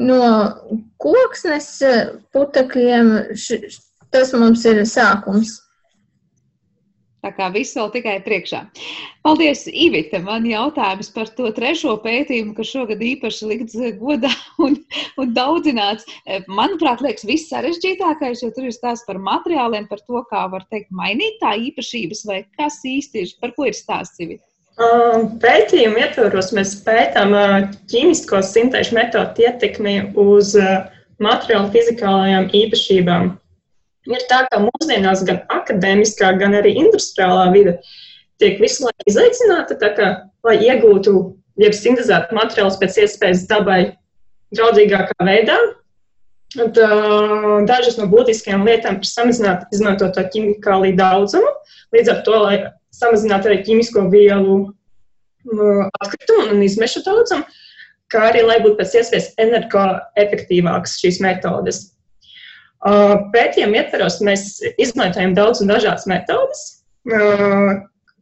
No 0.00 0.24
koksnes 1.02 1.68
putekļiem 2.32 3.12
tas 4.14 4.32
mums 4.36 4.64
ir 4.68 4.82
sākums. 4.88 5.58
Tā 7.20 7.34
kā 7.36 7.50
viss 7.52 7.76
vēl 7.76 7.90
tikai 7.92 8.14
priekšā. 8.24 8.62
Paldies, 9.26 9.66
Ivita. 9.68 10.22
Man 10.24 10.46
jautājums 10.48 11.10
par 11.12 11.28
to 11.36 11.50
trešo 11.52 11.98
pētījumu, 12.00 12.54
kas 12.56 12.70
šogad 12.72 13.02
īpaši 13.04 13.48
likts 13.50 13.76
godā 14.00 14.30
un, 14.64 14.78
un 15.20 15.34
daudzināts. 15.36 16.08
Manuprāt, 16.48 17.02
liekas, 17.04 17.26
viss 17.28 17.50
sarežģītākais, 17.52 18.40
jo 18.40 18.48
tur 18.56 18.70
ir 18.70 18.76
stāsts 18.76 19.04
par 19.08 19.20
materiāliem, 19.20 19.84
par 19.90 20.00
to, 20.06 20.22
kā 20.32 20.46
var 20.52 20.64
teikt, 20.72 20.88
mainīt 20.96 21.36
tā 21.42 21.52
īpašības 21.68 22.24
vai 22.30 22.40
kas 22.56 22.80
īsti 22.88 23.26
ir, 23.26 23.34
par 23.44 23.52
ko 23.58 23.68
ir 23.68 23.76
stāsts 23.76 24.24
Ivita. 24.24 24.46
Pētījumu 25.44 26.00
ietvaros 26.00 26.54
mēs 26.56 26.72
pētām 26.86 27.36
ķīmisko 27.92 28.40
sintēžu 28.48 28.96
metodu 28.96 29.44
ietekmi 29.44 29.98
uz 30.16 30.54
materiālu 31.20 31.68
fizikālajām 31.74 32.48
īpašībām. 32.62 33.34
Ir 34.08 34.22
tā, 34.30 34.44
ka 34.48 34.62
mūsdienās 34.62 35.24
gan 35.28 35.42
akadēmiskā, 35.52 36.32
gan 36.40 36.56
arī 36.56 36.72
industriālā 36.80 37.50
vide 37.52 37.76
tiek 38.40 38.56
visu 38.62 38.86
laiku 38.86 39.04
izaicināta, 39.12 39.76
kā, 39.76 40.08
lai 40.46 40.56
iegūtu, 40.64 41.12
jeb 41.60 41.76
sintēzētu 41.76 42.36
materiālus 42.36 42.78
pēc 42.80 42.96
iespējas 43.04 43.44
dabai 43.50 43.80
draudzīgākā 44.56 45.26
veidā. 45.28 45.58
Un, 46.58 46.72
uh, 46.72 47.60
dažas 47.68 47.94
no 48.00 48.08
būtiskajām 48.10 48.64
lietām 48.66 48.96
ir 48.98 49.06
samazināt 49.06 49.68
izmantoto 49.74 50.24
ķimikāliju 50.32 50.96
daudzumu, 50.98 51.52
līdz 51.94 52.10
ar 52.10 52.24
to, 52.26 52.40
lai 52.42 52.56
samazinātu 52.96 53.52
arī 53.52 53.60
ķīmisko 53.68 54.08
vielu 54.10 54.56
uh, 54.64 55.84
atkritumu 56.00 56.48
un 56.56 56.64
izmešu 56.66 57.04
daudzumu, 57.06 57.46
kā 58.10 58.24
arī, 58.32 58.42
lai 58.48 58.58
būtu 58.64 58.80
pēc 58.80 58.96
iespējas 58.98 59.30
energoefektīvākas 59.44 60.96
šīs 61.04 61.20
metodes. 61.22 61.84
Pētījuma 62.80 63.82
ietvaros 63.82 64.20
mēs 64.24 64.44
izmantojam 64.80 65.34
daudz 65.36 65.60
un 65.60 65.68
dažādas 65.68 66.06
metodes, 66.08 66.62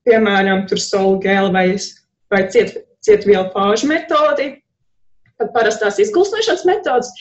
piemēram, 0.09 0.65
solgēla 0.67 1.53
vai, 1.55 1.67
vai 2.33 2.41
ciet, 2.51 2.75
cietvielu 3.07 3.53
fāžu 3.55 3.87
metodi, 3.91 4.57
pat 5.39 5.53
parastās 5.55 6.01
izgulsnošanas 6.03 6.67
metodas, 6.67 7.13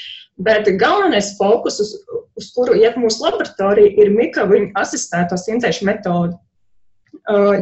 bet 0.42 0.70
galvenais 0.82 1.36
fokus, 1.38 1.78
uz, 1.84 1.94
uz 2.38 2.50
kuru 2.56 2.78
iet 2.82 2.98
mūsu 2.98 3.22
laboratorija, 3.28 3.94
ir 4.02 4.14
mikroviņu 4.18 4.74
asistēto 4.82 5.38
sintēšu 5.38 5.86
metode. 5.86 6.38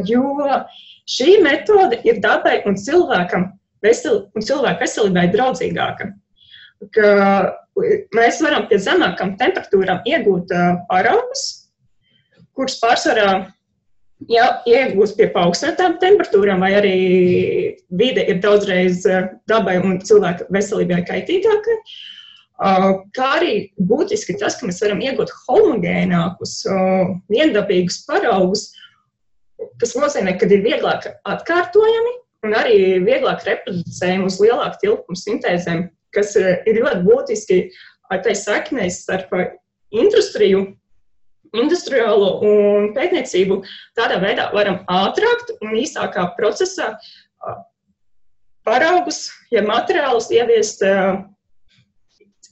Jo 0.08 0.32
šī 1.10 1.40
metode 1.44 2.00
ir 2.06 2.20
dabai 2.24 2.62
un 2.68 2.78
cilvēkam 2.80 3.50
vesel, 3.84 4.26
un 4.32 4.44
cilvēku 4.44 4.84
veselībai 4.86 5.28
draudzīgāka. 5.34 6.14
Ka 6.92 7.10
mēs 8.16 8.40
varam 8.44 8.66
pie 8.70 8.78
zemākām 8.82 9.36
temperatūrām 9.40 10.04
iegūt 10.08 10.52
paraugus, 10.90 11.44
kurus 12.56 12.78
pārsvarā 12.80 13.30
ja 14.32 14.46
iegūst 14.68 15.16
pie 15.18 15.28
paaugstinātām 15.34 15.98
temperatūrām, 16.00 16.62
vai 16.64 16.72
arī 16.78 16.96
vide 18.00 18.24
ir 18.30 18.40
daudzreiz 18.44 19.04
dabai 19.50 19.78
un 19.82 19.98
cilvēka 20.04 20.48
veselībai 20.52 21.02
kaitīgāka. 21.08 21.80
Kā 23.16 23.26
arī 23.36 23.52
būtiski 23.76 24.38
tas, 24.40 24.56
ka 24.56 24.68
mēs 24.68 24.80
varam 24.80 25.02
iegūt 25.04 25.32
homogēnākus, 25.44 26.62
viendabīgus 27.32 28.00
paraugus, 28.08 28.70
kas 29.80 29.92
nozīmē, 29.98 30.38
ka 30.40 30.48
ir 30.48 30.64
vieglāk 30.64 31.10
atkārtojami 31.28 32.14
un 32.46 32.56
arī 32.56 32.78
vieglāk 33.04 33.44
reproducējami 33.44 34.28
uz 34.30 34.40
lielāku 34.40 34.80
tilpumu 34.80 35.20
sintēzēm 35.20 35.84
kas 36.16 36.34
eh, 36.40 36.58
ir 36.66 36.80
ļoti 36.82 37.04
būtiski 37.06 37.60
tai 38.24 38.34
saknei 38.38 38.90
starp 38.92 39.32
industriju, 39.94 40.66
industriālo 41.56 42.36
un 42.46 42.90
pētniecību. 42.94 43.60
Tādā 43.98 44.20
veidā 44.22 44.50
varam 44.54 44.82
ātrāk 44.90 45.48
un 45.60 45.74
īsākā 45.78 46.28
procesā 46.38 46.92
paraugus, 48.66 49.28
ja 49.54 49.62
materiālus 49.66 50.30
ieviest 50.34 50.82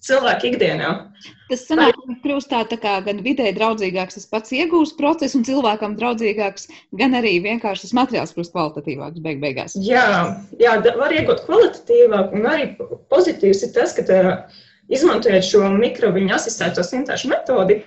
cilvēku 0.04 0.50
ikdienā. 0.50 0.90
Tas 1.50 1.64
sanāk, 1.68 1.96
ka 1.96 2.16
kļūst 2.24 2.50
tā, 2.50 2.62
tā 2.68 2.78
kā 2.80 2.94
gan 3.04 3.20
vidē 3.24 3.50
draudzīgāks 3.56 4.18
tas 4.18 4.28
pats 4.30 4.52
iegūst 4.56 4.96
process 4.98 5.36
un 5.38 5.44
cilvēkam 5.46 5.96
draudzīgāks, 6.00 6.68
gan 7.00 7.16
arī 7.18 7.36
vienkārši 7.44 7.86
tas 7.86 7.96
materiāls 7.96 8.34
kļūst 8.36 8.54
kvalitatīvāks 8.54 9.24
beig 9.24 9.40
beigās. 9.44 9.76
Jā, 9.80 10.06
jā, 10.60 10.76
var 11.00 11.14
iegūt 11.16 11.44
kvalitatīvāk 11.48 12.36
un 12.36 12.48
arī 12.52 12.70
pozitīvs 13.12 13.66
ir 13.68 13.74
tas, 13.76 13.96
ka 13.96 14.06
tā, 14.08 14.22
izmantojot 14.92 15.46
šo 15.46 15.68
mikroviņu 15.78 16.34
asistēto 16.36 16.84
sintāšu 16.84 17.30
metodi, 17.32 17.80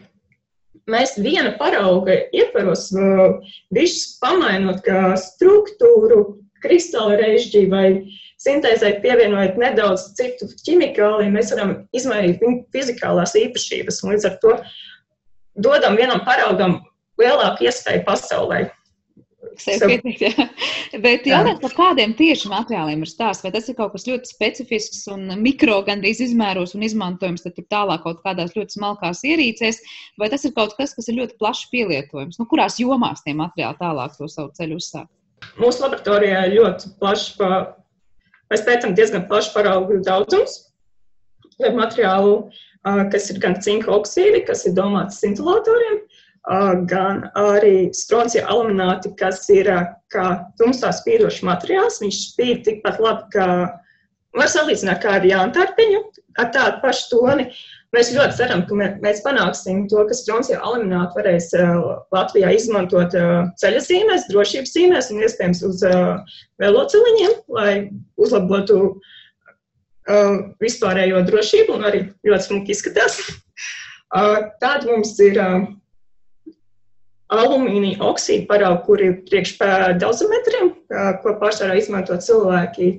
mēs 0.89 1.17
viena 1.21 1.53
parauga 1.60 2.15
ietvaros, 2.36 2.89
višķi 3.75 4.17
pamainot 4.23 4.82
kā 4.86 5.12
struktūru, 5.19 6.23
kristāla 6.63 7.19
režģī 7.19 7.67
vai 7.69 7.88
sintēzē 8.41 8.97
pievienojot 9.04 9.58
nedaudz 9.62 10.12
citu 10.17 10.50
ķimikāliju, 10.65 11.34
mēs 11.34 11.54
varam 11.56 11.73
izmainīt 11.97 12.43
viņu 12.43 12.63
fizikālās 12.76 13.36
īpašības 13.39 14.04
un 14.04 14.13
līdz 14.13 14.30
ar 14.30 14.38
to 14.43 14.58
dodam 15.67 15.97
vienam 15.97 16.21
paraugam 16.26 16.82
lielāku 17.21 17.67
iespēju 17.67 18.06
pasaulē. 18.08 18.67
Pietikt, 19.58 20.21
jā. 20.28 20.45
Bet 21.02 21.26
jautājums 21.26 21.62
par 21.63 21.73
kādiem 21.78 22.13
tieši 22.17 22.50
materiāliem 22.52 23.02
ir 23.02 23.10
stāsts, 23.10 23.41
vai 23.45 23.52
tas 23.56 23.65
ir 23.69 23.78
kaut 23.78 23.95
kas 23.95 24.06
ļoti 24.06 24.30
specifisks 24.30 25.08
un 25.13 25.32
mikro 25.41 25.80
gandrīz 25.88 26.21
izmēros 26.28 26.76
un 26.78 26.86
izmantojams 26.86 27.45
tad 27.45 27.56
tur 27.58 27.65
tālāk 27.73 28.04
kaut 28.06 28.21
kādās 28.26 28.54
ļoti 28.58 28.78
smalkās 28.78 29.23
ierīcēs, 29.26 29.82
vai 30.21 30.30
tas 30.34 30.45
ir 30.45 30.54
kaut 30.58 30.76
kas, 30.78 30.93
kas 30.97 31.10
ir 31.10 31.17
ļoti 31.21 31.38
plaši 31.41 31.69
pielietojams? 31.73 32.38
Nu, 32.41 32.45
kurās 32.50 32.78
jomās 32.82 33.26
tie 33.26 33.34
materiāli 33.38 33.82
tālāk 33.82 34.17
to 34.19 34.30
savu 34.30 34.54
ceļu 34.58 34.78
uzsāk? 34.82 35.10
Mūsu 35.62 35.86
laboratorijā 35.86 36.47
ļoti 36.54 36.93
plaši 37.02 37.36
pa 37.39 37.50
Mēs 38.51 38.63
pētām 38.67 38.95
diezgan 38.95 39.27
plašu 39.27 39.53
paraugu 39.55 39.99
daudzums 40.05 40.63
materiālu, 41.57 42.49
kas 43.12 43.31
ir 43.33 43.41
gan 43.43 43.57
cinka 43.62 43.91
oksīdi, 43.95 44.45
kas 44.47 44.65
ir 44.69 44.75
domāts 44.77 45.17
scintillatoriem, 45.19 45.97
gan 46.88 47.25
arī 47.36 47.89
stroncija 47.97 48.45
alumināti, 48.47 49.12
kas 49.19 49.41
ir 49.51 49.67
kā 50.13 50.27
tumsā 50.60 50.93
spīdošs 50.95 51.41
materiāls. 51.43 51.99
Viņš 52.03 52.21
spīd 52.29 52.63
tikpat 52.67 53.01
labi, 53.03 53.25
kā 53.33 53.47
var 54.38 54.53
salīdzināt 54.53 55.01
kā 55.03 55.17
ar 55.17 55.27
jāntarpiņu, 55.27 56.03
ar 56.39 56.53
tādu 56.55 56.79
pašu 56.86 57.10
toni. 57.15 57.49
Mēs 57.95 58.10
ļoti 58.12 58.36
ceram, 58.36 58.65
ka 58.67 58.76
mēs 58.76 59.21
panāksim 59.23 59.86
to, 59.88 60.02
ka 60.10 60.15
stroncija 60.17 60.60
aluminātu 60.60 61.21
varēs 61.21 61.54
Latvijā 62.12 62.50
izmantot 62.58 63.15
ceļa 63.62 63.84
zīmēs, 63.86 64.28
drošības 64.28 64.73
zīmēs 64.76 65.08
un 65.13 65.23
iespējams 65.23 65.63
uz 65.69 65.86
veloceliņiem, 66.60 67.38
lai 67.56 67.71
uzlabotu 68.19 68.97
vispārējo 70.63 71.23
drošību 71.30 71.78
un 71.78 71.88
arī 71.88 72.04
ļoti 72.28 72.50
smuki 72.50 72.76
izskatās. 72.76 73.21
Tāda 74.12 74.84
mums 74.88 75.15
ir 75.23 75.39
alumīnija 77.32 78.04
oksīda 78.04 78.47
parauga, 78.52 78.84
kuri 78.84 79.12
ir 79.12 79.19
priekš 79.32 79.58
dozometriem, 80.04 80.73
ko 81.23 81.38
pārsvarā 81.39 81.80
izmanto 81.80 82.19
cilvēki 82.19 82.97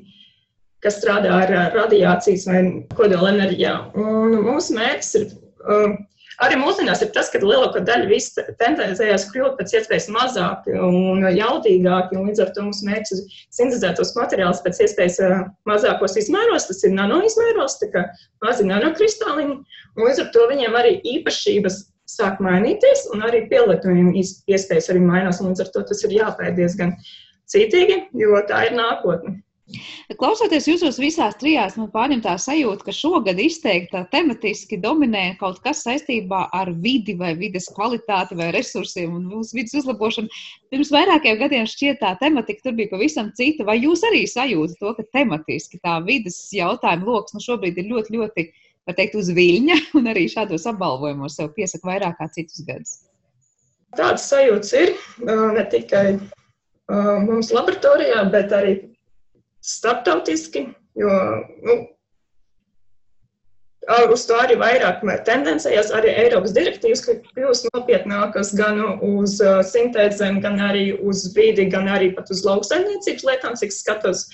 kas 0.85 1.01
strādā 1.01 1.33
ar 1.43 1.55
radiācijas 1.75 2.47
vai 2.49 2.61
kodola 2.95 3.33
enerģijām. 3.35 3.91
Un 3.99 4.37
mūsu 4.47 4.77
mērķis 4.77 5.11
ir 5.19 5.27
um, 5.67 5.97
arī 6.45 6.59
mūsdienās 6.61 7.03
ir 7.03 7.11
tas, 7.17 7.31
ka 7.33 7.41
lielākā 7.43 7.83
daļa 7.87 8.09
viss 8.11 8.39
tendencējās 8.61 9.27
kļūt 9.33 9.59
pēc 9.59 9.75
iespējas 9.81 10.09
mazāki 10.15 10.77
un 10.79 11.27
jaudīgāki, 11.35 12.19
un 12.19 12.31
līdz 12.31 12.45
ar 12.45 12.55
to 12.55 12.67
mūsu 12.69 12.87
mērķis 12.89 13.15
ir 13.17 13.43
sintēzētos 13.59 14.15
materiālus 14.19 14.63
pēc 14.65 14.83
iespējas 14.87 15.21
uh, 15.27 15.45
mazākos 15.69 16.19
izmēros, 16.23 16.69
tas 16.71 16.83
ir 16.87 16.95
nanoizmēros, 16.95 17.79
tā 17.83 17.91
kā 17.95 18.07
mazi 18.47 18.67
nanokristāliņi, 18.71 19.61
un 19.97 20.07
līdz 20.07 20.25
ar 20.25 20.35
to 20.37 20.49
viņiem 20.53 20.79
arī 20.79 20.99
īpašības 21.17 21.83
sāk 22.09 22.39
mainīties, 22.45 23.09
un 23.13 23.27
arī 23.27 23.45
pielietojuma 23.51 24.15
iespējas 24.17 24.89
arī 24.93 25.03
mainās, 25.05 25.43
un 25.43 25.51
līdz 25.51 25.67
ar 25.67 25.75
to 25.75 25.85
tas 25.91 26.07
ir 26.07 26.15
jāpēj 26.23 26.55
diezgan 26.57 26.95
cītīgi, 27.53 28.01
jo 28.21 28.41
tā 28.49 28.69
ir 28.69 28.79
nākotne. 28.79 29.39
Klausoties 30.19 30.65
jūsos 30.65 30.97
visās 31.01 31.35
trijās, 31.37 31.75
man 31.77 31.91
pārņem 31.93 32.23
tā 32.25 32.35
sajūta, 32.41 32.87
ka 32.87 32.93
šogad 32.97 33.41
izteikti 33.43 34.01
tematiski 34.13 34.79
dominē 34.81 35.25
kaut 35.41 35.59
kas 35.65 35.83
saistībā 35.85 36.47
ar 36.57 36.71
vidi 36.85 37.13
vai 37.19 37.35
vides 37.37 37.69
kvalitāti 37.77 38.39
vai 38.39 38.49
resursiem 38.57 39.13
un 39.19 39.27
mūsu 39.29 39.59
vidas 39.59 39.77
uzlabošanu. 39.83 40.33
Pirms 40.73 40.93
vairākiem 40.95 41.37
gadiem 41.43 41.69
šķiet 41.69 42.01
tā 42.01 42.15
tematika 42.23 42.65
tur 42.65 42.79
bija 42.81 42.95
pavisam 42.95 43.29
cita. 43.37 43.67
Vai 43.69 43.77
jūs 43.83 44.07
arī 44.09 44.25
sajūtat 44.31 44.81
to, 44.81 44.95
ka 44.97 45.07
tematiski 45.21 45.83
tā 45.85 45.99
vidas 46.07 46.41
jautājuma 46.57 47.05
lokus 47.13 47.37
nu 47.37 47.45
šobrīd 47.45 47.77
ir 47.83 47.93
ļoti, 47.93 48.17
ļoti, 48.17 48.49
var 48.89 48.97
teikt, 48.97 49.21
uz 49.21 49.29
viļņa 49.37 49.81
un 50.01 50.13
arī 50.15 50.27
šādos 50.33 50.65
apbalvojumos 50.73 51.37
sev 51.37 51.53
piesaka 51.59 51.93
vairāk 51.93 52.17
kā 52.23 52.33
citus 52.33 52.65
gadus? 52.65 53.01
Tādas 53.97 54.25
sajūtas 54.33 54.73
ir 54.81 54.97
ne 55.29 55.65
tikai 55.73 56.07
mums 56.89 57.53
laboratorijā, 57.53 58.25
bet 58.33 58.53
arī 58.57 58.79
starptautiski, 59.65 60.67
jo 60.99 61.15
nu, 61.67 61.79
uz 64.13 64.27
to 64.29 64.37
arī 64.37 64.59
vairāk 64.61 65.01
tendencējas 65.25 65.91
arī 65.97 66.13
Eiropas 66.25 66.53
direktīvas, 66.57 67.03
ka 67.05 67.17
kļūst 67.37 67.71
nopietnākas 67.73 68.53
gan 68.59 68.81
uz 69.01 69.39
sintēzēm, 69.73 70.41
gan 70.45 70.61
arī 70.61 70.93
uz 71.01 71.33
vidi, 71.37 71.69
gan 71.73 71.89
arī 71.89 72.13
pat 72.17 72.31
uz 72.31 72.45
lauksaimniecības 72.45 73.25
lietām, 73.25 73.57
cik 73.57 73.73
skatos 73.73 74.27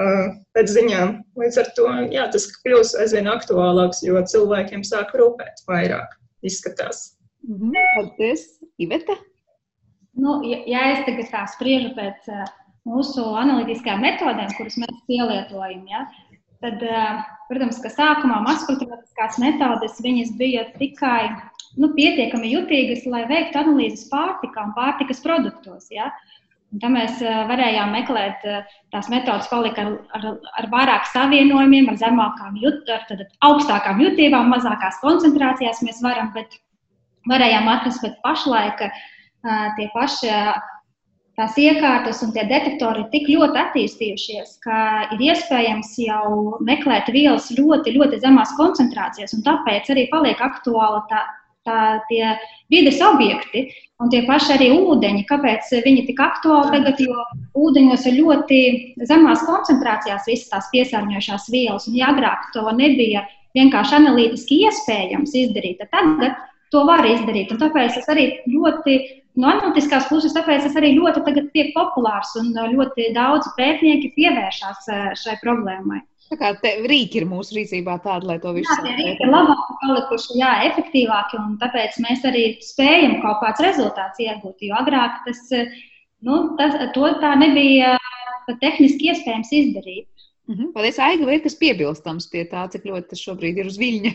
uh, 0.00 0.32
pēc 0.56 0.72
ziņām. 0.72 1.16
Līdz 1.36 1.60
ar 1.62 1.72
to 1.76 1.88
jā, 2.14 2.26
tas 2.32 2.48
kļūst 2.64 2.98
aizvien 3.02 3.28
aktuālāks, 3.28 4.02
jo 4.06 4.22
cilvēkiem 4.32 4.84
sāk 4.86 5.12
rūpēt 5.18 5.66
vairāk, 5.68 6.16
izskatās. 6.46 7.18
Mhm, 7.46 7.76
paldies, 7.98 8.48
Iveta! 8.80 9.18
Nu, 10.16 10.40
ja, 10.48 10.62
ja 10.64 10.86
es 10.94 11.04
tagad 11.04 11.28
tā 11.28 11.42
spriežu 11.52 11.92
pēc 11.98 12.30
uh, 12.32 12.46
mūsu 12.86 13.24
analītiskajām 13.40 14.04
metodēm, 14.04 14.52
kuras 14.56 14.78
mēs 14.82 15.02
pielietojam, 15.10 15.82
ja, 15.90 16.06
tad, 16.64 16.82
protams, 17.50 17.80
ka 17.82 17.92
sākumā 17.92 18.40
maskulīniskās 18.46 19.40
metodes 19.42 20.00
bija 20.38 20.66
tikai 20.78 21.20
nu, 21.80 21.90
pietiekami 21.96 22.52
jutīgas, 22.54 23.04
lai 23.10 23.26
veiktu 23.28 23.60
analīzes 23.60 24.06
pārtikā 24.12 24.68
un 24.68 24.74
pārtikas 24.76 25.20
produktos. 25.24 25.90
Ja. 25.92 26.10
Un 26.74 26.80
tā 26.82 26.88
mēs 26.90 27.20
varējām 27.22 27.92
meklēt, 27.94 28.42
tās 28.92 29.10
metodas 29.12 29.46
palika 29.48 29.84
ar, 29.86 29.92
ar, 30.18 30.24
ar 30.60 30.66
vairāk 30.72 31.06
savienojumiem, 31.12 31.86
ar 31.92 31.98
zemākām, 32.00 32.56
jut, 32.58 32.88
ar 32.90 33.04
tad, 33.08 33.22
augstākām 33.46 34.02
jutībām, 34.02 34.50
mazākās 34.50 34.98
koncentrācijās 35.04 35.84
mēs 35.86 36.02
varam, 36.04 36.32
bet 36.34 36.58
varējām 37.30 37.70
atrast, 37.70 38.02
bet 38.02 38.18
pašlaik 38.24 38.82
tie 39.76 39.86
paši 39.94 40.32
tās 41.36 41.56
iekārtas 41.60 42.22
un 42.24 42.32
tie 42.34 42.46
detektori 42.48 43.04
ir 43.04 43.08
tik 43.12 43.26
ļoti 43.28 43.60
attīstījušies, 43.62 44.58
ka 44.64 44.78
ir 45.14 45.24
iespējams 45.30 45.92
jau 46.00 46.60
meklēt 46.64 47.10
vielas 47.12 47.50
ļoti, 47.56 47.92
ļoti 47.96 48.20
zemās 48.22 48.54
koncentrācijās, 48.58 49.36
un 49.36 49.44
tāpēc 49.46 49.90
arī 49.92 50.06
paliek 50.12 50.40
aktuāla 50.42 51.02
tā, 51.10 51.20
tā, 51.68 51.80
tie 52.08 52.32
vides 52.72 53.02
objekti 53.04 53.66
un 54.00 54.12
tie 54.12 54.22
paši 54.28 54.54
arī 54.56 54.70
ūdeņi. 54.78 55.26
Kāpēc 55.28 55.70
viņi 55.84 56.06
tik 56.08 56.24
aktuāli 56.24 56.72
tagad? 56.72 57.04
Jo 57.04 57.28
ūdeņos 57.66 58.08
ir 58.08 58.18
ļoti 58.22 58.60
zemās 59.08 59.44
koncentrācijās 59.48 60.28
visas 60.28 60.50
tās 60.52 60.72
piesārņojošās 60.72 61.50
vielas, 61.52 61.88
un 61.90 62.00
ja 62.00 62.12
agrāk 62.14 62.48
to 62.56 62.64
nebija 62.80 63.26
vienkārši 63.56 64.00
analītiski 64.00 64.64
iespējams 64.68 65.36
izdarīt, 65.44 65.80
tad 65.80 65.92
tagad 65.92 66.40
to 66.72 66.82
var 66.88 67.04
izdarīt. 67.08 67.52
Un 67.52 67.60
tāpēc 67.60 68.00
es 68.00 68.08
arī 68.12 68.26
ļoti 68.50 68.98
no 69.40 69.48
analītiskās 69.52 70.08
puses, 70.10 70.34
tāpēc 70.36 70.66
tas 70.66 70.76
arī 70.80 70.94
ļoti 70.96 71.22
tiek 71.54 71.72
populārs 71.76 72.34
un 72.40 72.52
uh, 72.56 72.68
ļoti 72.72 73.10
daudz 73.16 73.48
pētnieki 73.58 74.12
pievēršās 74.16 74.90
uh, 74.92 75.08
šai 75.18 75.38
problēmai. 75.44 76.02
Tā 76.26 76.38
kā 76.40 76.48
rīki 76.90 77.20
ir 77.20 77.28
mūsu 77.30 77.54
rīcībā 77.54 78.00
tādi, 78.02 78.26
lai 78.26 78.40
to 78.42 78.50
visu 78.56 78.66
saprastu. 78.66 78.96
Jā, 78.98 79.12
tie 79.14 79.26
ir 79.28 79.30
labāk 79.30 79.68
palikuši, 79.82 80.38
jā, 80.40 80.52
efektīvāki, 80.72 81.38
un 81.38 81.54
tāpēc 81.60 82.00
mēs 82.02 82.24
arī 82.26 82.46
spējam 82.66 83.20
kaut 83.22 83.38
kāds 83.44 83.62
rezultāts 83.62 84.24
iegūt, 84.24 84.64
jo 84.66 84.74
agrāk 84.80 85.22
tas, 85.28 85.44
uh, 85.54 85.78
nu, 86.26 86.40
tas, 86.58 86.74
to 86.96 87.12
tā 87.22 87.36
nebija 87.38 87.94
pat 88.48 88.60
tehniski 88.62 89.12
iespējams 89.12 89.54
izdarīt. 89.54 90.10
Mm 90.46 90.54
-hmm. 90.54 90.72
Paldies, 90.74 90.98
Aiga, 91.02 91.26
vai 91.26 91.38
ir 91.38 91.42
kas 91.42 91.58
piebilstams 91.58 92.28
pie 92.30 92.44
tā, 92.46 92.68
cik 92.70 92.84
ļoti 92.86 93.08
tas 93.10 93.22
šobrīd 93.22 93.58
ir 93.58 93.66
uz 93.66 93.78
viļņa? 93.78 94.12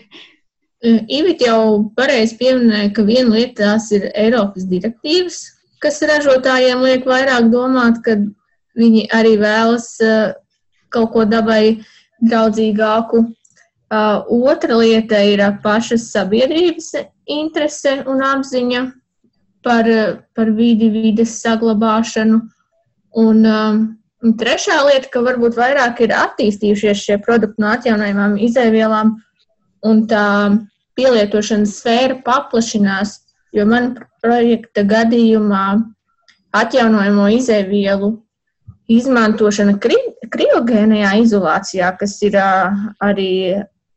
Ivit 0.82 1.44
jau 1.46 1.92
pareizi 1.94 2.40
pieminēja, 2.40 2.90
ka 2.96 3.04
viena 3.06 3.36
lieta 3.36 3.58
tās 3.60 3.92
ir 3.94 4.08
Eiropas 4.18 4.66
direktīvas, 4.66 5.44
kas 5.82 6.02
ražotājiem 6.10 6.82
liek 6.82 7.06
vairāk 7.06 7.52
domāt, 7.54 8.00
ka 8.02 8.16
viņi 8.78 9.04
arī 9.14 9.36
vēlas 9.38 9.92
kaut 10.90 11.12
ko 11.14 11.26
dabai 11.30 11.84
draudzīgāku. 12.26 13.22
Otra 13.92 14.80
lieta 14.80 15.20
ir 15.28 15.44
pašas 15.62 16.08
sabiedrības 16.16 16.96
interese 17.30 18.00
un 18.10 18.24
apziņa 18.26 18.84
par, 19.62 19.86
par 20.34 20.52
vidi, 20.58 20.90
vides 20.90 21.36
saglabāšanu. 21.44 22.42
Un, 23.22 23.46
un 23.46 24.36
trešā 24.40 24.80
lieta, 24.88 25.12
ka 25.14 25.22
varbūt 25.30 25.60
vairāk 25.60 26.02
ir 26.08 26.16
attīstījušies 26.16 27.06
šie 27.06 27.22
produkti 27.22 27.62
no 27.62 27.70
atjaunojumām 27.76 28.38
izēvielām, 28.50 29.18
un 29.86 30.06
tā 30.10 30.26
pielietošanas 30.98 31.78
sfēra 31.80 32.20
paplašinās, 32.26 33.20
jo 33.56 33.66
man 33.68 33.94
projekta 34.24 34.84
gadījumā 34.88 35.66
atjaunojamo 36.56 37.28
izēvielu 37.38 38.12
izmantošana 38.92 39.78
kri, 39.82 39.98
kriogēnajā 40.32 41.12
izolācijā, 41.24 41.92
kas 42.00 42.18
ir 42.28 42.38
arī 42.40 43.32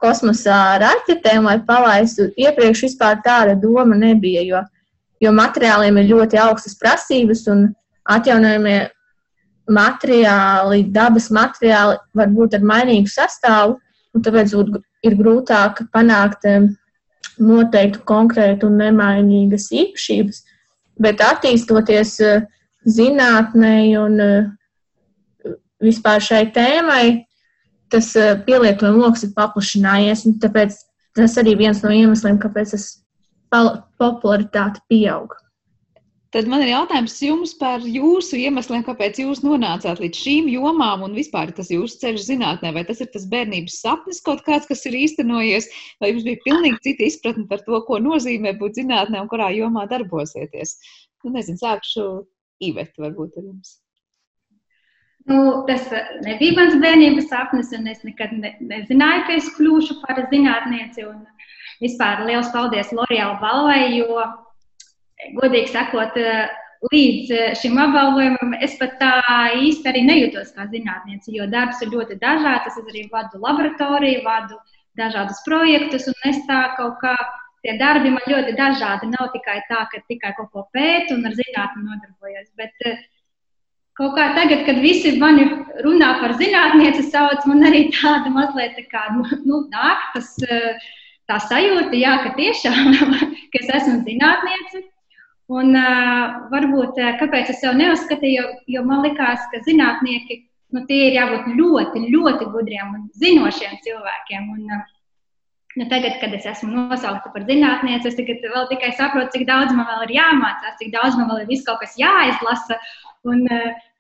kosmosā 0.03 0.79
raķetēm, 0.83 1.47
lai 1.49 1.59
palaistu, 1.67 2.29
iepriekš 2.39 2.87
vispār 2.89 3.21
tāda 3.25 3.57
doma 3.59 3.97
nebija, 3.99 4.43
jo, 4.45 4.61
jo 5.23 5.33
materiāliem 5.35 5.99
ir 6.01 6.11
ļoti 6.13 6.41
augstas 6.43 6.77
prasības 6.81 7.47
un 7.51 7.69
atjaunojamie 8.11 8.79
materiāli, 9.71 10.85
dabas 10.93 11.31
materiāli 11.33 11.97
var 12.15 12.33
būt 12.35 12.59
ar 12.59 12.67
mainīgu 12.69 13.11
sastāvu, 13.11 13.79
un 14.15 14.25
tāpēc 14.25 14.53
ir 15.09 15.17
grūtāk 15.19 15.87
panākt 15.95 16.45
noteiktu 17.41 18.03
konkrētu 18.09 18.69
un 18.71 18.81
nemainīgas 18.83 19.71
īpašības, 19.75 20.41
bet 21.03 21.23
attīstoties 21.25 22.17
eh, 22.25 22.43
zinātnē 22.87 23.77
un 24.01 24.19
eh, 24.25 24.51
vispār 25.85 26.23
šai 26.25 26.45
tēmai, 26.55 27.07
tas 27.93 28.11
eh, 28.17 28.35
pielietojuma 28.47 29.07
lokus 29.07 29.27
ir 29.27 29.35
paplašinājies, 29.37 30.27
tāpēc 30.43 30.77
tas 31.15 31.39
arī 31.41 31.57
viens 31.61 31.83
no 31.85 31.93
iemesliem, 31.95 32.41
kāpēc 32.43 32.75
tas 32.75 32.91
popularitāte 34.01 34.83
pieauga. 34.91 35.44
Tad 36.35 36.49
man 36.51 36.65
ir 36.65 36.73
jautājums 36.73 37.15
jums 37.23 37.53
par 37.55 37.85
jūsu 37.87 38.41
iemesliem, 38.43 38.83
kāpēc 38.83 39.21
jūs 39.23 39.45
nonācāt 39.45 40.01
līdz 40.03 40.19
šīm 40.19 40.49
jomām 40.51 41.05
un 41.07 41.13
vispār 41.15 41.53
tas 41.55 41.69
jūsu 41.71 42.01
ceļš 42.01 42.25
zinātnē. 42.27 42.73
Vai 42.75 42.83
tas 42.89 42.99
ir 43.05 43.11
tas 43.13 43.29
bērnības 43.31 43.77
sapnis 43.85 44.19
kaut 44.25 44.43
kāds, 44.43 44.67
kas 44.67 44.83
ir 44.91 44.97
īstenojies, 44.99 45.69
vai 46.03 46.11
jums 46.11 46.27
bija 46.27 46.43
pilnīgi 46.43 46.83
cita 46.89 47.07
izpratne 47.07 47.47
par 47.47 47.63
to, 47.63 47.79
ko 47.87 48.01
nozīmē 48.03 48.57
būt 48.59 48.81
zinātnē 48.81 49.23
un 49.23 49.31
kurā 49.31 49.53
jomā 49.55 49.87
darbosieties? 49.93 50.75
Nu, 51.23 51.37
nezinu, 51.37 51.61
sākšu 51.63 52.09
Iveti 52.67 53.05
varbūt 53.05 53.39
ar 53.39 53.47
jums. 53.47 53.77
Nu, 55.31 55.39
tas 55.69 55.87
nebija 56.27 56.57
mans 56.59 56.75
bērnības 56.83 57.31
sapnis, 57.31 57.71
un 57.79 57.87
es 57.93 58.03
nekad 58.03 58.35
ne, 58.35 58.57
nezināju, 58.75 59.23
ka 59.29 59.39
es 59.39 59.53
kļūšu 59.55 60.01
par 60.03 60.19
zinātnieci. 60.35 61.07
Un 61.07 61.23
vispār 61.79 62.27
liels 62.27 62.51
paldies 62.51 62.91
L'Oreal 62.91 63.39
balvai, 63.39 64.01
jo 64.01 64.19
godīgi 65.39 65.73
sakot, 65.73 66.17
eh, 66.17 66.49
līdz 66.93 67.31
eh, 67.33 67.55
šim 67.61 67.79
apbalvojumam 67.81 68.57
es 68.65 68.77
pat 68.81 68.99
tā 69.01 69.13
īsti 69.61 69.89
arī 69.91 70.03
nejūtos 70.09 70.53
kā 70.57 70.67
zinātniece, 70.73 71.33
jo 71.33 71.47
darbs 71.51 71.81
ir 71.83 71.93
ļoti 71.95 72.19
dažāds. 72.21 72.69
Es 72.73 72.79
arī 72.83 73.07
vadu 73.13 73.41
laboratoriju, 73.41 74.25
vadu 74.27 74.59
dažādus 74.99 75.41
projektus, 75.47 76.07
un 76.11 76.31
es 76.31 76.39
tā 76.49 76.61
kaut 76.77 77.01
kā 77.03 77.17
tie 77.65 77.79
darbi 77.81 78.13
man 78.13 78.29
ļoti 78.29 78.55
dažādi. 78.59 79.11
Nav 79.15 79.33
tikai 79.33 79.63
tā, 79.71 79.87
ka 79.91 80.03
tikai 80.09 80.35
kaut 80.37 80.53
ko 80.53 80.69
pētu 80.77 81.17
un 81.17 81.27
ar 81.27 81.37
zinātnē 81.39 81.85
nodarbojos. 81.87 82.51
Bet 82.61 82.89
eh, 82.91 83.05
kaut 83.97 84.19
kā 84.19 84.33
tagad, 84.37 84.67
kad 84.67 84.83
visi 84.83 85.17
mani 85.19 85.47
runā 85.87 86.19
par 86.21 86.37
zinātnieci, 86.41 87.07
sauc 87.09 87.47
man 87.49 87.65
arī 87.71 87.87
tāda 87.95 88.35
mazliet 88.35 88.77
tā 88.77 88.85
kā 88.91 89.09
nu 89.15 89.65
nāk 89.71 90.11
tas. 90.17 90.35
Tā 91.25 91.39
sajūta, 91.41 91.97
jā, 91.97 92.19
ka 92.21 92.35
tiešām 92.37 92.91
ka 93.55 93.61
es 93.63 93.71
esmu 93.79 94.03
zinātniece, 94.05 94.83
Un 95.53 95.77
uh, 95.77 96.49
varbūt 96.49 96.97
uh, 96.97 97.15
kāpēc 97.21 97.51
es 97.53 97.61
jau 97.61 97.75
neuzskatīju, 97.77 98.43
jo, 98.43 98.53
jo 98.79 98.83
man 98.89 99.03
likās, 99.05 99.43
ka 99.53 99.61
zinātnieki 99.67 100.39
nu, 100.73 100.87
tie 100.89 101.11
ir 101.11 101.19
jābūt 101.19 101.51
ļoti, 101.59 102.05
ļoti 102.15 102.49
gudriem 102.55 102.95
un 102.97 103.03
zinošiem 103.21 103.77
cilvēkiem. 103.85 104.47
Un, 104.55 104.63
uh, 104.73 104.87
nu, 105.77 105.89
tagad, 105.91 106.17
kad 106.23 106.33
es 106.39 106.49
esmu 106.49 106.73
nosaukta 106.73 107.35
par 107.35 107.45
zinātnieci, 107.51 108.09
es 108.09 108.41
vēl 108.41 108.71
tikai 108.73 108.95
saprotu, 108.97 109.35
cik 109.37 109.45
daudz 109.51 109.77
man 109.77 109.91
vēl 109.91 110.07
ir 110.07 110.17
jāmācās, 110.17 110.79
cik 110.81 110.95
daudz 110.97 111.21
man 111.21 111.29
vēl 111.29 111.45
ir 111.45 111.53
viss 111.53 111.69
kaut 111.69 111.83
kas 111.85 111.99
jāizlasa. 112.01 112.81
Un, 113.29 113.45
uh, 113.45 113.93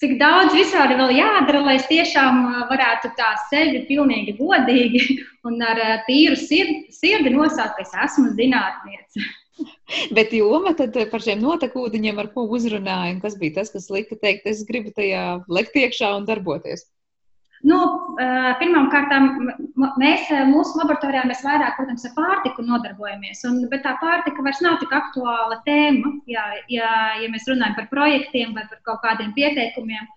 cik 0.00 0.16
daudz 0.18 0.56
vispār 0.56 0.96
ir 0.96 1.04
jādara, 1.18 1.60
lai 1.68 1.76
es 1.76 1.84
tiešām 1.86 2.40
varētu 2.72 3.12
tā 3.20 3.28
sevi 3.52 3.84
pilnīgi 3.92 4.38
godīgi 4.40 5.20
un 5.46 5.60
ar 5.62 5.84
tīru 6.08 6.40
sirdi, 6.40 6.88
sirdi 6.96 7.36
nosaukt, 7.36 7.76
ka 7.76 7.84
es 7.84 7.94
esmu 8.08 8.32
zinātniece. 8.40 9.28
Bet 10.16 10.32
joma 10.36 10.74
tad 10.78 10.96
par 11.12 11.24
šiem 11.24 11.42
notekūdeņiem, 11.44 12.18
ar 12.22 12.32
ko 12.34 12.46
uzrunājam, 12.58 13.20
kas 13.24 13.38
bija 13.40 13.60
tas, 13.60 13.72
kas 13.74 13.90
lika 13.92 14.18
teikt, 14.18 14.48
es 14.50 14.64
gribu 14.68 14.94
tajā 14.96 15.42
lekt 15.52 15.78
iekšā 15.78 16.14
un 16.18 16.28
darboties? 16.28 16.88
Nu, 17.62 17.78
Pirmkārt, 18.58 19.12
mēs 20.02 20.30
mūsu 20.50 20.80
laboratorijā 20.80 21.22
mēs 21.30 21.44
vairāk, 21.46 21.76
protams, 21.76 22.02
ar 22.08 22.14
pārtiku 22.16 22.64
nodarbojamies, 22.66 23.44
un, 23.46 23.60
bet 23.70 23.84
tā 23.86 23.92
pārtika 24.00 24.42
vairs 24.42 24.62
nav 24.64 24.80
tik 24.80 24.90
aktuāla 24.96 25.60
tēma, 25.66 26.10
ja, 26.30 26.42
ja, 26.72 26.90
ja 27.22 27.30
mēs 27.30 27.46
runājam 27.46 27.78
par 27.78 27.86
projektiem 27.92 28.56
vai 28.56 28.66
par 28.66 28.82
kaut 28.88 29.00
kādiem 29.06 29.30
pieteikumiem. 29.38 30.10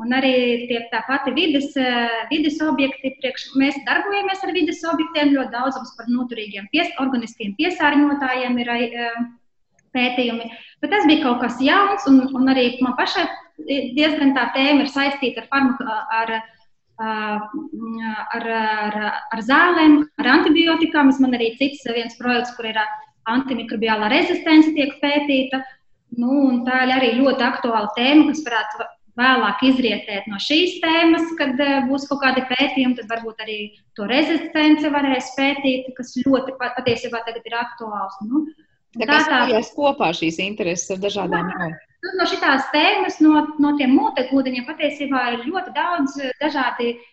Un 0.00 0.14
arī 0.16 0.32
tie, 0.68 0.78
tā 0.92 1.02
pati 1.04 1.32
vidas, 1.36 1.74
eh, 1.76 2.22
vidas 2.30 2.56
objekti, 2.64 3.12
priekš, 3.20 3.50
mēs 3.60 3.76
darbojamies 3.88 4.44
ar 4.46 4.52
vidas 4.56 4.80
objektiem. 4.88 5.34
Ļoti 5.34 5.52
daudz 5.52 5.76
mums 5.76 5.92
par 5.98 6.08
noturīgiem 6.08 6.70
pies, 6.72 6.88
organiskiem 7.02 7.52
piesārņotājiem 7.58 8.56
ir 8.62 8.70
eh, 8.78 9.18
pētījumi. 9.96 10.46
Bet 10.80 10.94
tas 10.94 11.04
bija 11.10 11.24
kaut 11.24 11.42
kas 11.44 11.58
jauns, 11.60 12.06
un, 12.08 12.22
un 12.32 12.52
arī 12.52 12.78
man 12.80 12.96
pašai 12.96 13.26
diezgan 13.96 14.32
tā 14.36 14.46
tēma 14.54 14.86
ir 14.86 14.88
saistīta 14.92 15.42
ar, 15.42 15.48
farmaka, 15.50 15.96
ar, 16.16 16.32
ar, 17.00 18.46
ar, 18.46 18.96
ar 19.36 19.42
zālēm, 19.44 19.98
ar 20.22 20.30
antibiotikām. 20.38 21.12
Man 21.20 21.36
arī 21.36 21.52
cits 21.58 21.84
viens 21.92 22.16
projekts, 22.20 22.54
kur 22.56 22.70
ir 22.70 22.80
antimikrobiālā 23.28 24.08
rezistence, 24.14 24.72
tiek 24.76 24.96
pētīta. 25.02 25.60
Nu, 26.18 26.64
tā 26.66 26.86
ir 26.86 26.94
arī 26.96 27.12
ļoti 27.20 27.44
aktuāla 27.46 27.92
tēma, 27.98 28.30
kas 28.30 28.40
varētu 28.46 28.88
vēlāk 29.20 29.62
izrietēt 29.68 30.26
no 30.30 30.40
šīs 30.42 30.78
tēmas, 30.82 31.28
kad 31.38 31.60
būs 31.90 32.08
kaut 32.10 32.22
kādi 32.24 32.46
pētījumi, 32.48 32.96
tad 32.98 33.12
varbūt 33.12 33.44
arī 33.44 33.58
to 33.98 34.08
rezistenci 34.10 34.90
varēs 34.92 35.30
pētīt, 35.36 35.92
kas 35.98 36.16
ļoti 36.24 36.56
patiesībā 36.60 37.22
tagad 37.28 37.46
ir 37.46 37.56
aktuāls. 37.60 38.18
Nu, 38.26 38.46
tā 38.96 39.08
kā 39.10 39.20
tā 39.28 39.62
kopā 39.76 40.10
šīs 40.16 40.40
intereses 40.42 40.96
ar 40.96 41.04
dažādām 41.04 41.54
jomām. 41.54 41.78
Nu, 42.00 42.16
no 42.16 42.26
šīs 42.26 42.68
tēmas, 42.72 43.20
no, 43.20 43.44
no 43.60 43.76
tiem 43.76 43.92
mūtekūdeņiem 43.98 44.66
patiesībā 44.68 45.24
ir 45.34 45.48
ļoti 45.50 45.74
daudz 45.76 46.16
dažādi 46.40 46.94
uh, 46.94 47.08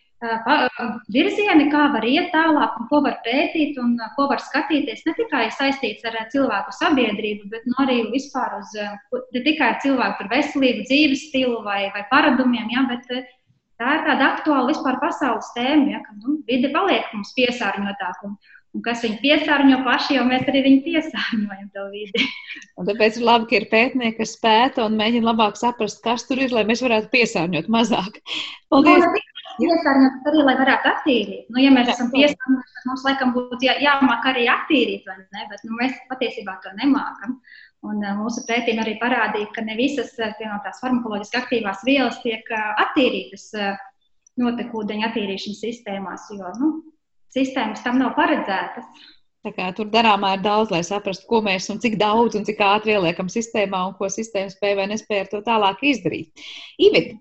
virzieni, 1.14 1.68
kā 1.70 1.84
var 1.94 2.06
iet 2.06 2.32
tālāk, 2.34 2.78
un 2.80 2.88
ko 2.90 3.02
var 3.06 3.20
pētīt, 3.26 3.78
un 3.78 3.98
ko 4.16 4.28
var 4.32 4.42
skatīties. 4.42 5.06
Ne 5.06 5.14
tikai 5.18 5.46
saistīts 5.54 6.06
ar 6.06 6.18
cilvēku 6.34 6.74
sabiedrību, 6.74 7.50
bet 7.52 7.66
nu, 7.70 7.78
arī 7.84 8.02
vispār 8.12 8.58
uz 8.58 8.74
ne 8.78 9.44
tikai 9.46 9.78
cilvēku 9.84 10.30
veselību, 10.32 10.88
dzīves 10.90 11.28
stilu 11.30 11.62
vai, 11.64 11.88
vai 11.94 12.06
paradumiem, 12.10 12.70
ja, 12.74 12.88
bet 12.90 13.06
tā 13.78 13.94
ir 14.00 14.06
tāda 14.10 14.34
aktuāla 14.34 14.74
vispār 14.74 15.00
pasaules 15.04 15.54
tēma, 15.56 15.92
ja, 15.94 16.02
ka 16.02 16.18
nu, 16.18 16.40
vide 16.50 16.74
paliek 16.74 17.06
mums 17.14 17.36
piesārņotāk. 17.38 18.26
Un, 18.26 18.36
un 18.74 18.84
kas 18.86 19.06
viņu 19.06 19.22
piesārņo 19.22 19.84
paši, 19.86 20.18
jo 20.18 20.26
mēs 20.26 20.50
arī 20.50 20.66
viņu 20.66 20.84
piesārņojam 20.90 21.70
to 21.78 21.86
vidi. 21.94 22.26
Un 22.78 22.90
tāpēc 22.90 23.22
ir 23.22 23.30
labi, 23.30 23.50
ka 23.52 23.62
ir 23.62 23.70
pētnieki, 23.70 24.18
kas 24.18 24.36
pēta 24.42 24.90
un 24.90 24.98
mēģina 24.98 25.30
labāk 25.30 25.62
saprast, 25.62 26.02
kas 26.04 26.26
tur 26.26 26.42
ir, 26.42 26.54
lai 26.54 26.66
mēs 26.66 26.82
varētu 26.86 27.14
piesārņot 27.14 27.70
mazāk. 27.74 28.22
Paldies! 28.74 29.06
No, 29.06 29.37
piesārņot 29.58 30.30
arī, 30.32 30.44
lai 30.48 30.56
varētu 30.62 30.92
attīrīt. 30.92 31.46
Nu, 31.54 31.62
ja 31.64 31.72
mēs 31.76 31.92
esam 31.94 32.12
piesārņoti, 32.14 32.76
tad 32.78 32.90
mums 32.90 33.06
laikam 33.08 33.34
būtu 33.36 33.60
jā, 33.68 33.78
jāmāk 33.84 34.28
arī 34.32 34.48
attīrīt, 34.54 35.08
vai 35.10 35.18
ne? 35.22 35.48
Bet 35.52 35.66
nu, 35.68 35.78
mēs 35.82 35.98
patiesībā 36.12 36.58
to 36.64 36.74
nemākam. 36.80 37.38
Un, 37.88 38.02
uh, 38.02 38.16
mūsu 38.18 38.44
pētījumi 38.48 38.84
arī 38.84 38.96
parādīja, 39.02 39.52
ka 39.56 39.66
ne 39.66 39.78
visas 39.80 40.16
piemēram, 40.18 40.64
tās 40.66 40.82
farmakoloģiski 40.84 41.42
aktīvās 41.42 41.84
vielas 41.88 42.18
tiek 42.24 42.48
uh, 42.54 42.72
attīrītas 42.88 43.52
notekūdeņa 44.42 45.12
attīrīšanas 45.12 45.62
sistēmās, 45.66 46.26
jo 46.34 46.50
nu, 46.62 46.72
sistēmas 47.34 47.84
tam 47.86 48.02
nav 48.02 48.16
paredzētas. 48.18 49.06
Tā 49.46 49.54
kā 49.56 49.68
tur 49.76 49.88
darāmā 49.94 50.34
ir 50.36 50.42
daudz, 50.44 50.74
lai 50.74 50.82
saprastu, 50.84 51.28
ko 51.30 51.40
mēs 51.46 51.70
un 51.72 51.80
cik 51.84 51.96
daudz 52.02 52.36
un 52.36 52.44
cik 52.48 52.60
ātri 52.64 52.96
ieliekam 52.98 53.30
sistēmā 53.32 53.84
un 53.88 53.94
ko 54.00 54.10
sistēma 54.12 54.52
spēja 54.52 54.80
vai 54.82 54.88
nespēja 54.92 55.24
ar 55.24 55.30
to 55.32 55.42
tālāk 55.46 55.84
izdarīt. 55.88 56.48
Ivit, 56.84 57.14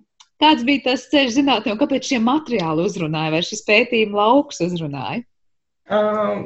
Kāds 0.42 0.66
bija 0.68 0.84
tas 0.90 1.06
ceļš 1.12 1.38
zinātnē, 1.38 1.72
un 1.72 1.80
kāpēc 1.80 2.10
šie 2.10 2.20
materiāli 2.20 2.84
uzrunāja, 2.84 3.32
vai 3.32 3.42
šis 3.46 3.64
pētījuma 3.64 4.18
lauks 4.18 4.60
uzrunāja? 4.66 5.22
Um, 5.88 6.42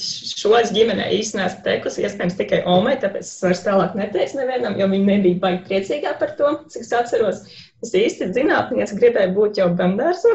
šo 0.00 0.54
es 0.56 0.72
ģimenē 0.72 1.10
īstenībā 1.18 1.50
esmu 1.50 1.64
teikusi, 1.66 2.04
iespējams, 2.06 2.38
tikai 2.38 2.62
Omei, 2.70 2.96
tāpēc 3.02 3.26
es 3.26 3.42
vairs 3.44 3.62
tālāk 3.66 3.96
neteicu 3.98 4.40
nevienam, 4.40 4.78
jo 4.80 4.88
viņi 4.88 5.08
nebija 5.08 5.40
baigi 5.42 5.62
priecīgā 5.68 6.14
par 6.20 6.34
to, 6.38 6.54
cik 6.72 6.86
es 6.86 6.92
atceros. 6.96 7.44
Es 7.84 7.94
īsti 7.96 8.30
zinātnieks 8.36 8.96
gribēju 8.96 9.36
būt 9.36 9.60
jau 9.60 9.68
bērndārsā. 9.76 10.34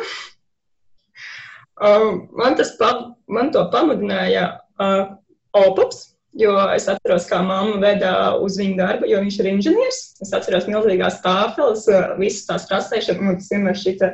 Um, 1.76 2.26
man, 2.38 2.56
tas, 2.56 2.76
pa, 2.80 2.92
man 3.28 3.50
to 3.52 3.66
pamudināja 3.74 4.46
uh, 4.80 5.16
Opaps, 5.56 6.15
Jo 6.36 6.56
es 6.76 6.90
atceros, 6.92 7.30
kā 7.30 7.40
mamma 7.46 7.78
veda 7.80 8.10
uz 8.44 8.58
viņu 8.60 8.76
darbu, 8.76 9.08
jo 9.08 9.22
viņš 9.24 9.38
ir 9.40 9.48
inženieris. 9.54 10.00
Es 10.24 10.34
atceros 10.36 10.68
milzīgās 10.68 11.22
tāfeles, 11.24 11.86
visas 12.20 12.50
tās 12.50 12.66
trasēšana, 12.68 13.24
un 13.24 13.38
tas 13.40 13.48
vienmēr 13.54 13.78
šķita 13.80 14.10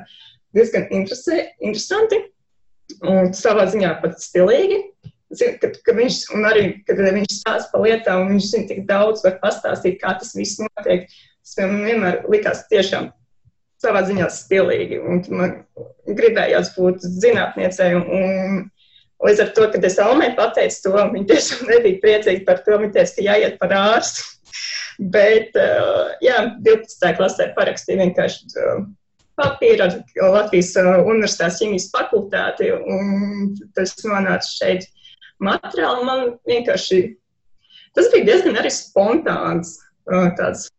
diezgan 0.53 0.85
interesanti 0.93 2.19
un 3.07 3.31
savā 3.33 3.65
ziņā 3.71 3.95
pat 4.03 4.19
stilīgi. 4.21 4.83
Zinu, 5.31 5.55
kad, 5.61 5.77
kad 5.85 5.95
viņš, 5.95 6.17
un 6.35 6.45
arī, 6.49 6.63
kad 6.85 6.99
viņš 6.99 7.37
stāsta 7.39 7.71
par 7.71 7.85
lietām, 7.85 8.25
un 8.25 8.33
viņš 8.35 8.49
zina 8.51 8.67
tik 8.67 8.83
daudz, 8.89 9.23
var 9.23 9.37
pastāstīt, 9.41 9.97
kā 10.01 10.13
tas 10.19 10.35
viss 10.35 10.59
notiek. 10.59 11.07
Tas 11.41 11.55
man 11.63 11.85
vienmēr 11.87 12.19
likās 12.29 12.65
tiešām 12.69 13.09
savā 13.81 14.03
ziņā 14.05 14.27
stilīgi, 14.29 14.99
un 15.01 15.23
man 15.33 15.55
gribējās 16.05 16.73
būt 16.75 17.07
zinātniecei, 17.23 17.95
un, 17.97 18.05
un 18.11 18.59
Līdz 19.21 19.41
ar 19.43 19.51
to, 19.57 19.67
kad 19.73 19.83
es 19.85 19.99
Almai 20.01 20.31
pateicu 20.37 20.87
to, 20.87 20.93
viņa 21.13 21.27
tiešām 21.29 21.67
nebija 21.69 22.01
priecīga 22.01 22.45
par 22.47 22.63
to. 22.65 22.77
Viņa 22.81 22.95
teica, 22.95 23.17
ka 23.17 23.25
jāiet 23.27 23.59
par 23.61 23.75
ārstu. 23.77 24.25
Bet, 25.15 25.55
uh, 25.57 26.11
jā, 26.21 26.39
12. 26.65 27.13
klasē 27.17 27.51
parakstīja 27.55 28.01
vienkārši 28.01 28.49
uh, 28.61 28.81
papīru 29.39 29.87
ar 29.87 29.95
Latvijas 30.35 30.73
uh, 30.81 30.91
Universitātes 31.05 31.61
ķīmijas 31.61 31.87
fakultāti, 31.93 32.69
un 32.73 33.55
tas 33.77 33.95
nonāca 34.05 34.49
šeit 34.49 34.85
materiāli. 35.41 36.05
Man 36.09 36.35
vienkārši 36.49 37.01
tas 37.97 38.11
bija 38.13 38.29
diezgan 38.29 38.59
arī 38.61 38.71
spontāns 38.73 39.77
tāds 40.37 40.69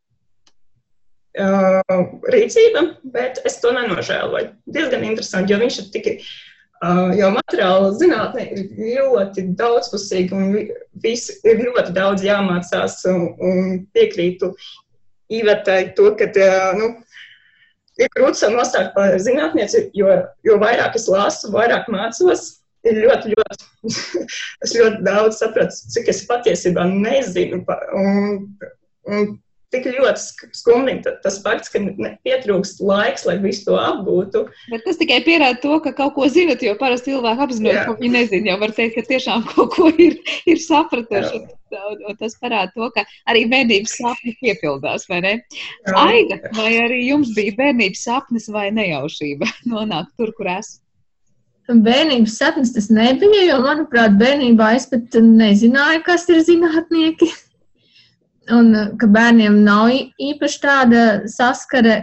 rīcība, 1.33 2.83
bet 3.15 3.41
es 3.49 3.59
to 3.63 3.73
nenožēloju. 3.73 4.53
Diezgan 4.69 5.05
interesanti, 5.09 5.55
jo 5.55 5.61
viņš 5.63 5.79
ir 5.81 5.91
tikai 5.95 6.15
jo 7.19 7.31
materiāla 7.37 7.93
zinātnē 7.95 8.47
ir 8.51 8.63
ļoti 8.79 9.45
daudzpusīga 9.59 10.35
un 10.35 10.55
visi, 11.05 11.37
ir 11.47 11.63
ļoti 11.67 11.95
daudz 11.95 12.25
jāmācās 12.27 13.01
un, 13.13 13.29
un 13.39 13.77
piekrītu 13.95 14.53
Ivetai 15.33 15.95
to, 15.97 16.11
ka 16.19 16.27
uh, 16.29 16.73
nu, 16.77 16.89
ir 17.97 18.11
grūti 18.17 18.51
nostākt 18.53 18.93
par 18.97 19.15
zinātnieci, 19.17 19.87
jo, 19.97 20.11
jo 20.45 20.59
vairāk 20.61 20.99
es 20.99 21.09
lasu, 21.09 21.53
vairāk 21.55 21.89
mācos. 21.93 22.59
Ir 22.83 22.97
ļoti, 22.99 23.31
ļoti, 23.31 23.93
es 24.67 24.73
ļoti 24.75 25.05
daudz 25.07 25.39
sapratu, 25.39 25.77
cik 25.95 26.09
es 26.11 26.25
patiesībā 26.27 26.83
nezinu. 26.91 27.61
Un, 27.95 28.41
un 29.07 29.29
tik 29.73 29.89
ļoti 29.89 30.51
skumīgi 30.57 31.15
tas 31.25 31.39
fakts, 31.45 31.71
ka 31.73 31.81
pietrūkst 32.27 32.83
laiks, 32.85 33.25
lai 33.29 33.39
visu 33.43 33.67
to 33.71 33.79
apgūtu. 33.81 34.45
Bet 34.73 34.85
tas 34.87 35.01
tikai 35.01 35.23
pierāda 35.27 35.61
to, 35.63 35.79
ka 35.85 35.95
kaut 35.97 36.15
ko 36.19 36.29
zinat, 36.33 36.63
jo 36.65 36.75
parasti 36.81 37.13
cilvēki 37.13 37.47
apzinot, 37.47 37.81
ko 37.89 37.97
viņi 38.01 38.13
nezina. 38.19 38.53
Jau 38.53 38.61
var 38.63 38.75
teikt, 38.77 38.99
ka 38.99 39.07
tiešām 39.09 39.47
kaut 39.55 39.73
ko 39.77 39.89
ir, 39.97 40.19
ir 40.49 40.63
sapratuši. 40.63 41.43
Un, 41.73 42.03
un 42.11 42.17
tas 42.21 42.37
parāda 42.37 42.69
to, 42.75 42.91
ka 42.93 43.07
arī 43.33 43.47
bērnības 43.49 43.97
sapņi 43.97 44.35
piepildās, 44.43 45.07
vai 45.09 45.23
ne? 45.25 45.35
Jā. 45.89 45.95
Aiga, 46.03 46.37
vai 46.59 46.73
arī 46.83 47.01
jums 47.07 47.33
bija 47.37 47.57
bērnības 47.57 48.05
sapnis 48.09 48.51
vai 48.53 48.69
nejaušība 48.77 49.49
nonākt 49.73 50.13
tur, 50.21 50.35
kur 50.37 50.53
esmu? 50.53 50.81
Bērnības 51.73 52.35
sapnis 52.37 52.75
tas 52.75 52.91
nebija, 52.93 53.47
jo, 53.47 53.57
manuprāt, 53.65 54.19
bērnībā 54.21 54.75
es 54.77 54.85
pat 54.91 55.15
nezināju, 55.25 56.03
kas 56.05 56.27
ir 56.29 56.43
zinātnieki 56.45 57.31
un 58.51 58.75
uh, 58.75 58.91
ka 58.99 59.09
bērniem 59.11 59.63
nav 59.65 59.93
īpaši 59.93 60.61
tāda 60.63 61.03
saskare 61.31 62.03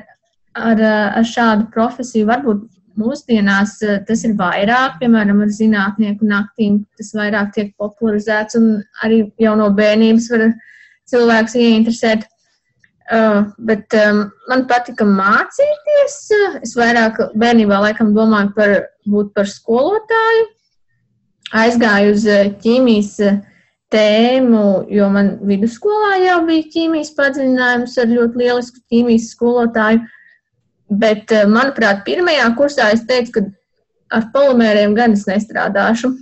ar, 0.55 0.79
uh, 0.79 1.17
ar 1.19 1.27
šādu 1.27 1.69
profesiju. 1.73 2.29
Varbūt 2.29 2.65
mūsdienās 2.99 3.77
uh, 3.85 3.99
tas 4.07 4.23
ir 4.27 4.35
vairāk, 4.39 4.99
piemēram, 5.01 5.43
ar 5.43 5.53
zinātnieku 5.55 6.27
naktīm, 6.27 6.83
tas 6.99 7.13
vairāk 7.17 7.53
tiek 7.55 7.71
popularizēts 7.79 8.59
un 8.59 8.71
arī 9.03 9.23
jau 9.41 9.55
no 9.59 9.69
bērnības 9.75 10.29
var 10.33 10.49
cilvēks 11.09 11.57
ieinteresēt. 11.59 12.27
Uh, 13.09 13.47
bet 13.65 13.89
um, 13.97 14.27
man 14.51 14.67
patika 14.69 15.01
mācīties. 15.07 16.17
Es 16.61 16.75
vairāk 16.77 17.17
bērnībā 17.41 17.79
laikam 17.81 18.11
domāju 18.13 18.53
par 18.53 18.73
būt 19.09 19.31
par 19.33 19.49
skolotāju. 19.49 20.43
Aizgāju 21.57 22.13
uz 22.13 22.27
ķīmijas 22.61 23.15
tēmu, 23.93 24.85
jo 24.93 25.09
man 25.13 25.35
vidusskolā 25.49 26.19
jau 26.23 26.39
bija 26.47 26.67
ķīmijas 26.75 27.11
padziļinājums 27.17 27.97
ar 28.01 28.11
ļoti 28.13 28.41
lielisku 28.43 28.81
ķīmijas 28.91 29.29
skolotāju. 29.33 30.03
Bet, 30.89 31.31
eh, 31.31 31.45
manuprāt, 31.45 32.03
pirmajā 32.05 32.47
kursā 32.57 32.91
es 32.93 33.05
teicu, 33.09 33.31
ka 33.35 33.45
ar 34.17 34.29
polimēriem 34.33 34.95
gan 34.97 35.13
es 35.13 35.25
nestrādāšu. 35.29 36.15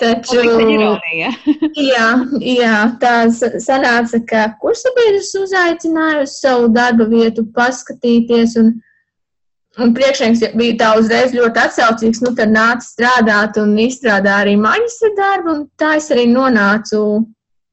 Taču, 0.00 0.40
jā, 1.92 2.06
jā, 2.40 2.76
tā 3.00 3.14
sanāca, 3.60 4.20
ka 4.28 4.46
kursabiedrs 4.60 5.34
uzaicināja 5.42 6.22
uz 6.24 6.38
savu 6.40 6.70
darba 6.72 7.04
vietu 7.08 7.44
paskatīties, 7.56 8.56
un 8.60 8.72
Un 9.82 9.90
priekšnieks 9.94 10.42
bija 10.54 10.76
tā 10.78 10.88
uzreiz 11.00 11.32
ļoti 11.34 11.60
atsaucīgs, 11.64 12.20
nu 12.22 12.30
tad 12.38 12.52
nāca 12.54 12.84
strādāt 12.86 13.58
un 13.58 13.72
izstrādā 13.82 14.36
arī 14.44 14.54
maģistra 14.60 15.10
darbu, 15.18 15.56
tā 15.80 15.96
es 15.98 16.10
arī 16.14 16.28
nonācu 16.30 17.00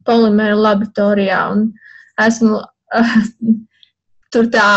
polimēra 0.10 0.58
laboratorijā 0.58 1.43
esmu 2.26 2.58
uh, 2.58 3.16
tur 4.34 4.49
tā 4.54 4.70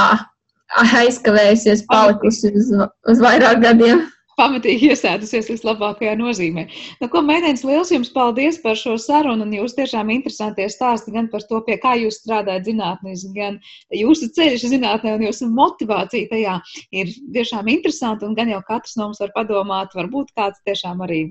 aizkavējusies, 0.74 1.86
palikusi 1.88 2.50
uz, 2.52 2.72
uz 3.08 3.22
vairāk 3.22 3.62
gadiem 3.62 4.04
pamatīgi 4.40 4.90
iesēdusies 4.92 5.50
vislabākajā 5.52 6.14
nozīmē. 6.20 6.66
Nu, 7.02 7.08
ko, 7.12 7.22
meitenes, 7.26 7.64
liels 7.66 7.92
jums 7.94 8.12
paldies 8.14 8.58
par 8.64 8.78
šo 8.80 8.96
sarunu, 9.00 9.46
un 9.46 9.54
jūs 9.58 9.76
tiešām 9.78 10.10
interesantie 10.14 10.66
stāsti 10.72 11.14
gan 11.14 11.30
par 11.32 11.46
to, 11.48 11.60
pie 11.66 11.78
kā 11.82 11.94
jūs 12.00 12.20
strādājat 12.22 12.68
zinātnīs, 12.70 13.26
gan 13.36 13.60
jūsu 13.94 14.30
ceļš 14.36 14.68
zinātnē 14.74 15.16
un 15.18 15.28
jūsu 15.28 15.50
motivācija 15.52 16.30
tajā 16.32 16.58
ir 16.94 17.14
tiešām 17.36 17.70
interesanti, 17.76 18.28
un 18.28 18.36
gan 18.38 18.52
jau 18.52 18.62
katrs 18.66 18.98
no 18.98 19.10
mums 19.10 19.22
var 19.22 19.34
padomāt, 19.36 19.96
varbūt 19.96 20.34
kāds 20.38 20.62
tiešām 20.68 21.04
arī 21.06 21.24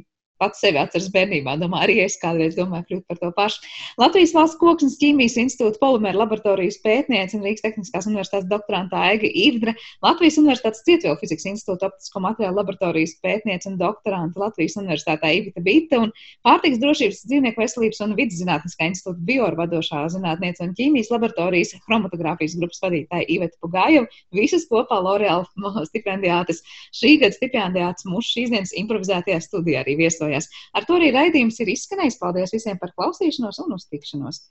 pats 0.44 0.62
sevi 0.64 0.82
atceras 0.82 1.10
bērnībā. 1.14 1.56
Domāju, 1.62 1.88
arī 1.88 1.98
es 2.04 2.20
kādreiz 2.22 2.58
domāju 2.60 2.90
kļūt 2.90 3.04
par 3.10 3.20
to 3.22 3.32
pašu. 3.38 3.64
Latvijas 4.02 4.36
valsts 4.36 4.60
koksnes 4.60 5.00
ķīmijas 5.02 5.40
institūta 5.42 5.80
polimēra 5.82 6.24
laboratorijas 6.24 6.80
pētniece 6.84 7.38
un 7.38 7.46
Rīgas 7.48 7.64
Tehniskās 7.64 8.08
universitātes 8.10 8.50
doktoranta 8.52 9.00
Aiga 9.10 9.30
Ivdre, 9.30 9.76
Latvijas 10.04 10.40
universitātes 10.42 10.84
cietvielu 10.88 11.18
fizikas 11.22 11.48
institūta 11.50 11.90
optisko 11.90 12.22
materiālu 12.24 12.60
laboratorijas 12.60 13.16
pētniece 13.24 13.70
un 13.72 13.78
doktoranta 13.80 14.42
Latvijas 14.44 14.78
universitātē 14.82 15.32
Ivita 15.38 15.64
Bita 15.64 16.02
un 16.04 16.12
pārtiks 16.46 16.82
drošības, 16.82 17.24
dzīvnieku 17.30 17.64
veselības 17.64 18.04
un 18.06 18.16
vidas 18.18 18.40
zinātniskā 18.42 18.90
institūta 18.92 19.24
bioorvadošā 19.30 20.04
zinātniece 20.14 20.66
un 20.66 20.76
ķīmijas 20.78 21.12
laboratorijas 21.14 21.76
chromatogrāfijas 21.86 22.58
grupas 22.60 22.84
vadītāja 22.84 23.30
Iveta 23.38 23.60
Pugājeva. 23.64 24.10
Visas 24.36 24.68
kopā 24.70 25.00
L'Oreal 25.04 25.46
stipendiātes. 25.90 26.64
Šī 26.96 27.16
gada 27.22 27.36
stipendiāts 27.38 28.08
mūsu 28.10 28.38
šīs 28.38 28.54
dienas 28.54 28.76
improvizētajā 28.80 29.40
studijā 29.44 29.84
arī 29.84 29.98
viesojās. 30.34 30.50
Ar 30.74 30.88
to 30.88 30.98
arī 30.98 31.12
raidījums 31.14 31.60
ir 31.62 31.72
izskanējis. 31.74 32.20
Paldies 32.22 32.54
visiem 32.56 32.80
par 32.82 32.94
klausīšanos 32.98 33.62
un 33.66 33.78
uztikšanos! 33.78 34.42